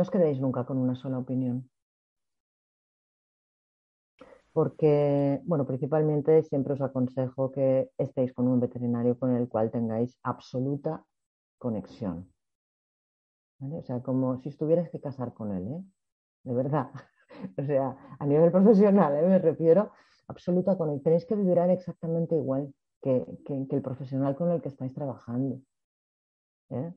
No 0.00 0.04
os 0.08 0.14
quedéis 0.14 0.40
nunca 0.40 0.64
con 0.64 0.78
una 0.78 0.94
sola 0.94 1.18
opinión 1.18 1.68
porque, 4.54 5.42
bueno, 5.44 5.66
principalmente 5.66 6.42
siempre 6.42 6.72
os 6.72 6.80
aconsejo 6.80 7.52
que 7.52 7.90
estéis 7.98 8.32
con 8.32 8.48
un 8.48 8.60
veterinario 8.60 9.18
con 9.18 9.36
el 9.36 9.46
cual 9.46 9.70
tengáis 9.70 10.18
absoluta 10.22 11.04
conexión. 11.58 12.32
O 13.60 13.82
sea, 13.82 14.00
como 14.00 14.38
si 14.38 14.48
estuvieras 14.48 14.88
que 14.88 15.00
casar 15.00 15.34
con 15.34 15.52
él, 15.52 15.68
¿eh? 15.68 15.84
De 16.44 16.54
verdad. 16.54 16.88
o 17.58 17.62
sea, 17.62 18.16
a 18.18 18.24
nivel 18.24 18.50
profesional, 18.50 19.14
¿eh? 19.16 19.28
me 19.28 19.38
refiero, 19.38 19.92
absoluta 20.28 20.78
conexión. 20.78 21.04
Tenéis 21.04 21.26
que 21.26 21.36
vibrar 21.36 21.68
exactamente 21.68 22.36
igual 22.36 22.72
que, 23.02 23.26
el 23.46 23.82
profesional 23.82 24.34
con 24.34 24.50
el 24.50 24.62
que 24.62 24.70
estáis 24.70 24.94
trabajando. 24.94 25.60
¿eh? 26.70 26.94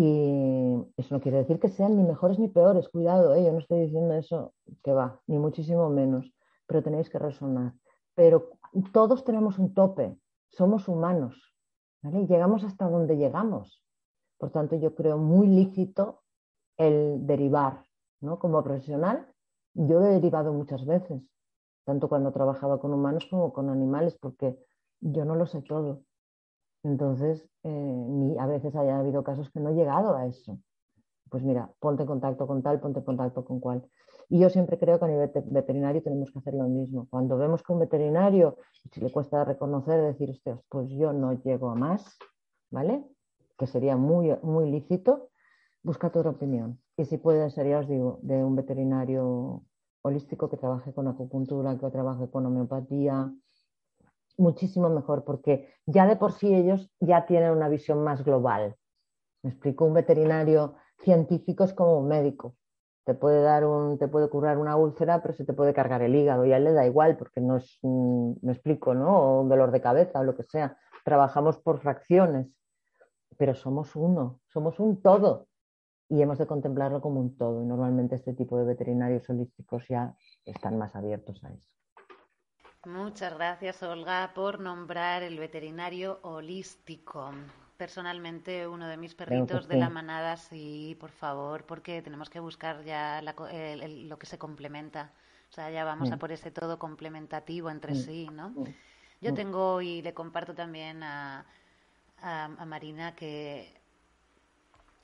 Y 0.00 0.92
eso 0.96 1.14
no 1.14 1.20
quiere 1.20 1.38
decir 1.38 1.58
que 1.58 1.68
sean 1.68 1.96
ni 1.96 2.04
mejores 2.04 2.38
ni 2.38 2.48
peores, 2.48 2.88
cuidado, 2.88 3.34
¿eh? 3.34 3.44
yo 3.44 3.52
no 3.52 3.58
estoy 3.58 3.80
diciendo 3.80 4.14
eso 4.14 4.54
que 4.84 4.92
va, 4.92 5.20
ni 5.26 5.38
muchísimo 5.38 5.90
menos 5.90 6.32
pero 6.68 6.82
tenéis 6.82 7.08
que 7.10 7.18
resonar. 7.18 7.72
Pero 8.14 8.50
todos 8.92 9.24
tenemos 9.24 9.58
un 9.58 9.74
tope, 9.74 10.16
somos 10.50 10.86
humanos, 10.86 11.56
¿vale? 12.02 12.26
llegamos 12.26 12.62
hasta 12.62 12.88
donde 12.88 13.16
llegamos. 13.16 13.82
Por 14.36 14.50
tanto, 14.50 14.76
yo 14.76 14.94
creo 14.94 15.18
muy 15.18 15.48
lícito 15.48 16.22
el 16.76 17.26
derivar, 17.26 17.84
¿no? 18.20 18.38
Como 18.38 18.62
profesional, 18.62 19.26
yo 19.74 20.00
he 20.04 20.10
derivado 20.10 20.52
muchas 20.52 20.84
veces, 20.86 21.22
tanto 21.84 22.08
cuando 22.08 22.30
trabajaba 22.30 22.78
con 22.78 22.92
humanos 22.92 23.26
como 23.28 23.52
con 23.52 23.70
animales, 23.70 24.16
porque 24.20 24.56
yo 25.00 25.24
no 25.24 25.34
lo 25.34 25.46
sé 25.46 25.62
todo. 25.62 26.02
Entonces, 26.82 27.48
eh, 27.64 27.68
ni 27.70 28.38
a 28.38 28.46
veces 28.46 28.74
haya 28.76 28.98
habido 28.98 29.24
casos 29.24 29.50
que 29.50 29.60
no 29.60 29.70
he 29.70 29.74
llegado 29.74 30.16
a 30.16 30.26
eso. 30.26 30.58
Pues 31.30 31.42
mira, 31.42 31.70
ponte 31.80 32.02
en 32.02 32.06
contacto 32.06 32.46
con 32.46 32.62
tal, 32.62 32.80
ponte 32.80 33.00
en 33.00 33.04
contacto 33.04 33.44
con 33.44 33.60
cual. 33.60 33.86
Y 34.28 34.38
yo 34.40 34.50
siempre 34.50 34.78
creo 34.78 34.98
que 34.98 35.04
a 35.06 35.08
nivel 35.08 35.30
veterinario 35.46 36.02
tenemos 36.02 36.30
que 36.30 36.38
hacer 36.38 36.54
lo 36.54 36.68
mismo. 36.68 37.06
Cuando 37.10 37.36
vemos 37.38 37.62
que 37.62 37.72
un 37.72 37.80
veterinario, 37.80 38.58
si 38.92 39.00
le 39.00 39.10
cuesta 39.10 39.44
reconocer, 39.44 40.02
decir, 40.02 40.30
hostias, 40.30 40.60
pues 40.68 40.88
yo 40.90 41.12
no 41.12 41.32
llego 41.42 41.70
a 41.70 41.74
más, 41.74 42.18
¿vale? 42.70 43.04
Que 43.56 43.66
sería 43.66 43.96
muy, 43.96 44.36
muy 44.42 44.70
lícito, 44.70 45.30
busca 45.82 46.08
otra 46.08 46.30
opinión. 46.30 46.80
Y 46.96 47.06
si 47.06 47.16
puede 47.16 47.50
ser, 47.50 47.68
ya 47.68 47.78
os 47.80 47.88
digo, 47.88 48.18
de 48.22 48.44
un 48.44 48.54
veterinario 48.54 49.62
holístico 50.02 50.50
que 50.50 50.56
trabaje 50.56 50.92
con 50.92 51.08
acupuntura, 51.08 51.78
que 51.78 51.90
trabaje 51.90 52.30
con 52.30 52.46
homeopatía, 52.46 53.32
muchísimo 54.38 54.88
mejor, 54.88 55.24
porque 55.24 55.74
ya 55.86 56.06
de 56.06 56.16
por 56.16 56.32
sí 56.32 56.54
ellos 56.54 56.90
ya 57.00 57.26
tienen 57.26 57.50
una 57.52 57.68
visión 57.68 58.02
más 58.02 58.24
global. 58.24 58.76
Me 59.42 59.50
explico, 59.50 59.84
un 59.84 59.94
veterinario 59.94 60.76
científico 61.02 61.64
es 61.64 61.72
como 61.74 61.98
un 61.98 62.08
médico. 62.08 62.56
Te 63.04 63.14
puede 63.14 63.42
dar 63.42 63.64
un, 63.64 63.98
te 63.98 64.08
puede 64.08 64.28
curar 64.28 64.58
una 64.58 64.76
úlcera, 64.76 65.22
pero 65.22 65.34
se 65.34 65.44
te 65.44 65.52
puede 65.52 65.72
cargar 65.72 66.02
el 66.02 66.14
hígado 66.14 66.44
y 66.44 66.52
a 66.52 66.58
él 66.58 66.64
le 66.64 66.72
da 66.72 66.86
igual, 66.86 67.16
porque 67.16 67.40
no 67.40 67.56
es, 67.56 67.78
me 67.82 68.52
explico, 68.52 68.94
¿no? 68.94 69.18
O 69.18 69.40
un 69.42 69.48
dolor 69.48 69.70
de 69.70 69.80
cabeza 69.80 70.20
o 70.20 70.24
lo 70.24 70.36
que 70.36 70.44
sea. 70.44 70.78
Trabajamos 71.04 71.58
por 71.58 71.80
fracciones, 71.80 72.48
pero 73.38 73.54
somos 73.54 73.96
uno, 73.96 74.40
somos 74.46 74.78
un 74.78 75.00
todo 75.00 75.48
y 76.08 76.20
hemos 76.22 76.38
de 76.38 76.46
contemplarlo 76.46 77.00
como 77.00 77.20
un 77.20 77.36
todo. 77.36 77.62
Y 77.62 77.66
normalmente 77.66 78.16
este 78.16 78.34
tipo 78.34 78.58
de 78.58 78.64
veterinarios 78.64 79.28
holísticos 79.30 79.86
ya 79.88 80.14
están 80.44 80.76
más 80.76 80.94
abiertos 80.94 81.42
a 81.44 81.52
eso. 81.52 81.77
Muchas 82.84 83.34
gracias, 83.34 83.82
Olga, 83.82 84.32
por 84.34 84.60
nombrar 84.60 85.22
el 85.22 85.38
veterinario 85.38 86.20
holístico. 86.22 87.32
Personalmente, 87.76 88.66
uno 88.66 88.88
de 88.88 88.96
mis 88.96 89.14
perritos 89.14 89.68
de 89.68 89.76
la 89.76 89.88
manada, 89.88 90.36
sí, 90.36 90.96
por 90.98 91.10
favor, 91.10 91.64
porque 91.64 92.02
tenemos 92.02 92.30
que 92.30 92.40
buscar 92.40 92.82
ya 92.84 93.22
lo 93.22 94.18
que 94.18 94.26
se 94.26 94.38
complementa. 94.38 95.12
O 95.50 95.52
sea, 95.52 95.70
ya 95.70 95.84
vamos 95.84 96.10
a 96.10 96.16
por 96.18 96.32
ese 96.32 96.50
todo 96.50 96.78
complementativo 96.78 97.70
entre 97.70 97.94
sí, 97.94 98.28
¿no? 98.32 98.52
Yo 99.20 99.34
tengo, 99.34 99.80
y 99.80 100.02
le 100.02 100.14
comparto 100.14 100.54
también 100.54 101.02
a, 101.02 101.46
a 102.22 102.64
Marina, 102.66 103.14
que 103.14 103.78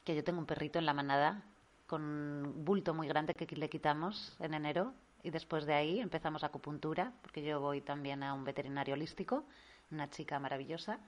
que 0.04 0.14
yo 0.14 0.22
tengo 0.22 0.38
un 0.38 0.46
perrito 0.46 0.78
en 0.78 0.86
la 0.86 0.92
manada 0.92 1.42
con 1.86 2.02
un 2.02 2.64
bulto 2.64 2.94
muy 2.94 3.08
grande 3.08 3.34
que 3.34 3.56
le 3.56 3.68
quitamos 3.68 4.36
en 4.38 4.54
enero 4.54 4.92
y 5.24 5.30
después 5.30 5.64
de 5.64 5.72
ahí 5.72 6.00
empezamos 6.00 6.44
acupuntura, 6.44 7.12
porque 7.22 7.42
yo 7.42 7.58
voy 7.58 7.80
también 7.80 8.22
a 8.22 8.34
un 8.34 8.44
veterinario 8.44 8.94
holístico, 8.94 9.44
una 9.90 10.10
chica 10.10 10.38
maravillosa. 10.38 11.00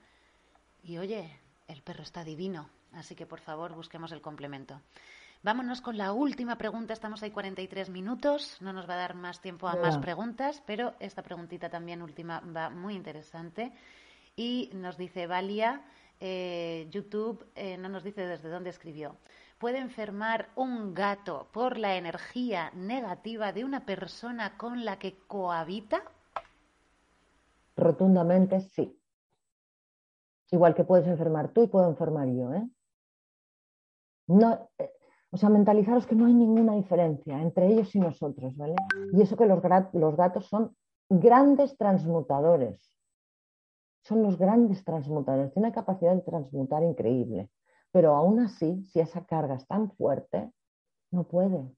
Y 0.83 0.97
oye, 0.97 1.39
el 1.67 1.83
perro 1.83 2.01
está 2.01 2.23
divino, 2.23 2.67
así 2.93 3.15
que 3.15 3.27
por 3.27 3.39
favor 3.39 3.75
busquemos 3.75 4.11
el 4.11 4.21
complemento. 4.21 4.81
Vámonos 5.43 5.81
con 5.81 5.97
la 5.97 6.13
última 6.13 6.57
pregunta, 6.57 6.93
estamos 6.93 7.21
ahí 7.21 7.29
43 7.29 7.91
minutos, 7.91 8.57
no 8.59 8.73
nos 8.73 8.89
va 8.89 8.95
a 8.95 8.97
dar 8.97 9.13
más 9.13 9.39
tiempo 9.39 9.67
a 9.67 9.75
más 9.75 9.99
preguntas, 9.99 10.63
pero 10.65 10.95
esta 10.99 11.21
preguntita 11.21 11.69
también 11.69 12.01
última 12.01 12.39
va 12.39 12.71
muy 12.71 12.95
interesante. 12.95 13.71
Y 14.35 14.71
nos 14.73 14.97
dice 14.97 15.27
Valia, 15.27 15.83
eh, 16.19 16.87
YouTube 16.89 17.45
eh, 17.53 17.77
no 17.77 17.87
nos 17.87 18.03
dice 18.03 18.25
desde 18.25 18.49
dónde 18.49 18.71
escribió. 18.71 19.15
¿Puede 19.59 19.79
enfermar 19.79 20.49
un 20.55 20.93
gato 20.93 21.47
por 21.51 21.77
la 21.77 21.95
energía 21.95 22.71
negativa 22.75 23.53
de 23.53 23.65
una 23.65 23.85
persona 23.85 24.57
con 24.57 24.85
la 24.85 24.99
que 24.99 25.17
cohabita? 25.27 26.03
Rotundamente 27.75 28.61
sí. 28.61 28.99
Igual 30.51 30.75
que 30.75 30.83
puedes 30.83 31.07
enfermar 31.07 31.49
tú 31.49 31.63
y 31.63 31.67
puedo 31.67 31.89
enfermar 31.89 32.27
yo. 32.27 32.53
¿eh? 32.53 32.69
No, 34.27 34.69
o 35.31 35.37
sea, 35.37 35.49
mentalizaros 35.49 36.05
que 36.05 36.15
no 36.15 36.25
hay 36.25 36.33
ninguna 36.33 36.75
diferencia 36.75 37.41
entre 37.41 37.67
ellos 37.67 37.93
y 37.95 37.99
nosotros, 37.99 38.55
¿vale? 38.55 38.75
Y 39.11 39.21
eso 39.21 39.35
que 39.35 39.45
los, 39.45 39.61
los 39.93 40.15
gatos 40.15 40.45
son 40.47 40.75
grandes 41.09 41.75
transmutadores 41.77 42.97
son 44.07 44.23
los 44.23 44.37
grandes 44.37 44.85
transmutadores, 44.85 45.51
tienen 45.51 45.71
capacidad 45.71 46.15
de 46.15 46.21
transmutar 46.21 46.81
increíble, 46.81 47.49
pero 47.91 48.15
aún 48.15 48.39
así, 48.39 48.83
si 48.85 48.99
esa 48.99 49.25
carga 49.25 49.55
es 49.55 49.67
tan 49.67 49.91
fuerte, 49.91 50.51
no 51.11 51.23
puede. 51.23 51.71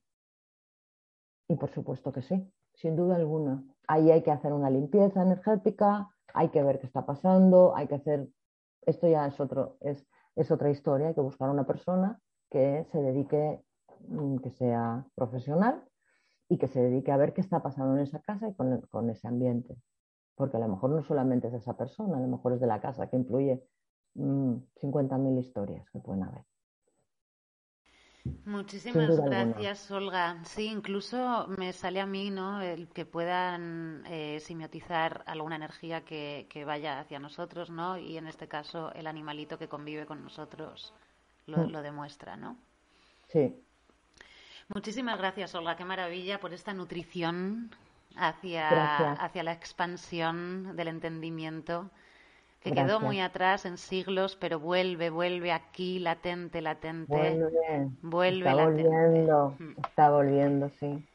Y 1.47 1.55
por 1.55 1.69
supuesto 1.71 2.11
que 2.11 2.21
sí, 2.21 2.51
sin 2.73 2.95
duda 2.95 3.15
alguna. 3.15 3.63
Ahí 3.87 4.11
hay 4.11 4.23
que 4.23 4.31
hacer 4.31 4.53
una 4.53 4.69
limpieza 4.69 5.21
energética, 5.21 6.09
hay 6.33 6.49
que 6.49 6.63
ver 6.63 6.79
qué 6.79 6.85
está 6.85 7.05
pasando, 7.05 7.75
hay 7.75 7.87
que 7.87 7.95
hacer, 7.95 8.27
esto 8.85 9.07
ya 9.07 9.25
es, 9.27 9.39
otro, 9.39 9.77
es, 9.81 10.07
es 10.35 10.51
otra 10.51 10.69
historia, 10.69 11.07
hay 11.07 11.15
que 11.15 11.21
buscar 11.21 11.49
una 11.49 11.65
persona 11.65 12.19
que 12.51 12.85
se 12.91 13.01
dedique, 13.01 13.63
mm, 14.07 14.37
que 14.37 14.51
sea 14.51 15.05
profesional 15.15 15.83
y 16.47 16.57
que 16.57 16.67
se 16.67 16.81
dedique 16.81 17.11
a 17.11 17.17
ver 17.17 17.33
qué 17.33 17.41
está 17.41 17.61
pasando 17.61 17.95
en 17.95 18.03
esa 18.03 18.19
casa 18.19 18.47
y 18.47 18.53
con, 18.53 18.81
con 18.89 19.09
ese 19.09 19.27
ambiente 19.27 19.75
porque 20.39 20.55
a 20.55 20.61
lo 20.61 20.69
mejor 20.69 20.91
no 20.91 21.03
solamente 21.03 21.47
es 21.47 21.51
de 21.51 21.59
esa 21.59 21.75
persona, 21.75 22.15
a 22.15 22.21
lo 22.21 22.27
mejor 22.29 22.53
es 22.53 22.61
de 22.61 22.65
la 22.65 22.79
casa, 22.79 23.09
que 23.09 23.17
influye 23.17 23.61
50.000 24.15 25.17
mm, 25.17 25.37
historias 25.39 25.89
que 25.91 25.99
pueden 25.99 26.23
haber. 26.23 26.43
Muchísimas 28.45 29.19
gracias, 29.19 29.89
Olga. 29.91 30.43
Sí, 30.43 30.65
incluso 30.65 31.47
me 31.57 31.71
sale 31.73 32.01
a 32.01 32.05
mí, 32.05 32.29
¿no? 32.29 32.61
El 32.61 32.89
que 32.89 33.05
puedan 33.05 34.03
eh, 34.07 34.39
simiotizar 34.41 35.23
alguna 35.25 35.55
energía 35.55 36.01
que, 36.01 36.63
vaya 36.65 36.99
hacia 36.99 37.19
nosotros, 37.19 37.69
¿no? 37.69 37.97
Y 37.97 38.17
en 38.17 38.27
este 38.27 38.47
caso, 38.47 38.91
el 38.93 39.07
animalito 39.07 39.57
que 39.57 39.67
convive 39.67 40.05
con 40.05 40.21
nosotros 40.21 40.93
lo, 41.47 41.59
mm. 41.59 41.71
lo 41.71 41.81
demuestra, 41.81 42.35
¿no? 42.35 42.57
Sí. 43.27 43.55
Muchísimas 44.67 45.17
gracias, 45.17 45.55
Olga. 45.55 45.75
Qué 45.75 45.85
maravilla 45.85 46.39
por 46.39 46.53
esta 46.53 46.73
nutrición 46.73 47.71
hacia, 48.15 49.13
hacia 49.13 49.43
la 49.43 49.53
expansión 49.53 50.75
del 50.75 50.89
entendimiento 50.89 51.89
que 52.59 52.71
quedó 52.71 52.99
muy 52.99 53.19
atrás 53.21 53.65
en 53.65 53.77
siglos, 53.77 54.35
pero 54.35 54.59
vuelve, 54.59 55.09
vuelve 55.09 55.51
aquí, 55.51 55.99
latente, 55.99 56.61
latente. 56.61 57.15
Vuelve, 57.15 57.89
vuelve 58.01 58.49
está 58.49 58.65
volviendo, 58.65 59.55
mm. 59.59 59.71
está 59.85 60.09
volviendo, 60.11 60.69
sí. 60.69 61.05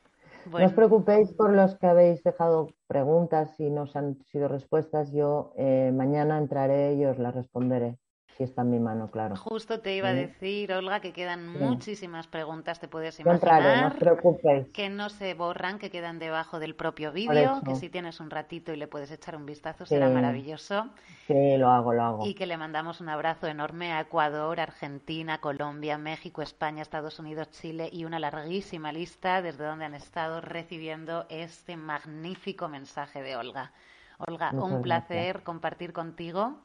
No 0.51 0.65
os 0.65 0.73
preocupéis 0.73 1.33
por 1.33 1.53
los 1.53 1.75
que 1.77 1.87
habéis 1.87 2.23
dejado 2.23 2.69
preguntas 2.87 3.59
y 3.59 3.71
no 3.71 3.87
han 3.95 4.23
sido 4.27 4.49
respuestas. 4.49 5.11
Yo 5.13 5.53
eh, 5.57 5.91
mañana 5.95 6.37
entraré 6.37 6.95
y 6.95 7.05
os 7.07 7.19
las 7.19 7.35
responderé 7.35 7.99
si 8.37 8.43
está 8.43 8.63
en 8.63 8.71
mi 8.71 8.81
mano, 8.81 9.11
claro. 9.11 9.37
Justo 9.37 9.81
te 9.81 9.95
iba 9.95 10.09
a 10.09 10.13
decir, 10.13 10.73
Olga, 10.73 11.01
que 11.01 11.13
quedan 11.13 11.47
muchísimas 11.49 12.27
preguntas, 12.27 12.81
te 12.81 12.89
puedes 12.89 13.21
imaginar. 13.21 13.83
no 13.83 13.89
os 13.89 13.95
preocupéis. 13.95 14.69
Que 14.73 14.89
no 14.89 15.09
se 15.09 15.35
borran, 15.35 15.79
que 15.79 15.91
quedan 15.91 16.19
debajo 16.19 16.59
del 16.59 16.75
propio 16.75 17.13
vídeo, 17.13 17.61
que 17.65 17.77
si 17.77 17.89
tienes 17.89 18.19
un 18.19 18.31
ratito 18.31 18.73
y 18.73 18.77
le 18.77 18.89
puedes 18.89 19.13
echar 19.13 19.37
un 19.37 19.47
vistazo, 19.47 19.87
será 19.87 20.09
maravilloso. 20.09 20.91
Sí, 21.29 21.57
lo 21.57 21.71
hago, 21.71 21.93
lo 21.93 22.03
hago. 22.03 22.27
Y 22.27 22.35
que 22.35 22.47
le 22.47 22.57
mandamos 22.57 23.01
un 23.01 23.09
abrazo 23.09 23.47
enorme 23.47 23.93
a 23.93 24.01
Ecuador, 24.01 24.59
Argentina, 24.59 25.39
Colombia, 25.41 25.97
México, 25.97 26.43
España, 26.43 26.83
Estados 26.83 27.21
Unidos, 27.21 27.51
Chile 27.51 27.89
y 27.93 28.05
una 28.05 28.19
larguísima 28.19 28.93
lista 28.93 29.43
desde 29.43 29.65
donde 29.65 29.85
han 29.85 29.95
estado 29.95 30.41
recibiendo 30.41 31.27
este 31.29 31.77
magnífico 31.77 32.69
mensaje 32.69 33.23
de 33.23 33.37
Olga. 33.37 33.73
Olga, 34.19 34.51
un 34.53 34.83
placer 34.83 35.43
compartir 35.43 35.93
contigo 35.93 36.59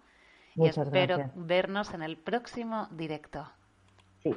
y 0.56 0.68
espero 0.68 1.32
vernos 1.36 1.94
en 1.94 2.02
el 2.02 2.18
próximo 2.18 2.88
directo. 2.92 3.48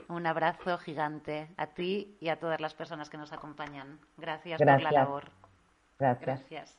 Un 0.09 0.27
abrazo 0.27 0.79
gigante 0.79 1.49
a 1.57 1.67
ti 1.67 2.17
y 2.21 2.29
a 2.29 2.39
todas 2.39 2.61
las 2.61 2.75
personas 2.75 3.11
que 3.11 3.19
nos 3.19 3.33
acompañan. 3.33 3.99
Gracias, 4.17 4.59
por 4.59 4.81
la 4.81 4.93
labor. 4.93 5.25
Gracias. 5.99 6.45
Gracias. 6.49 6.79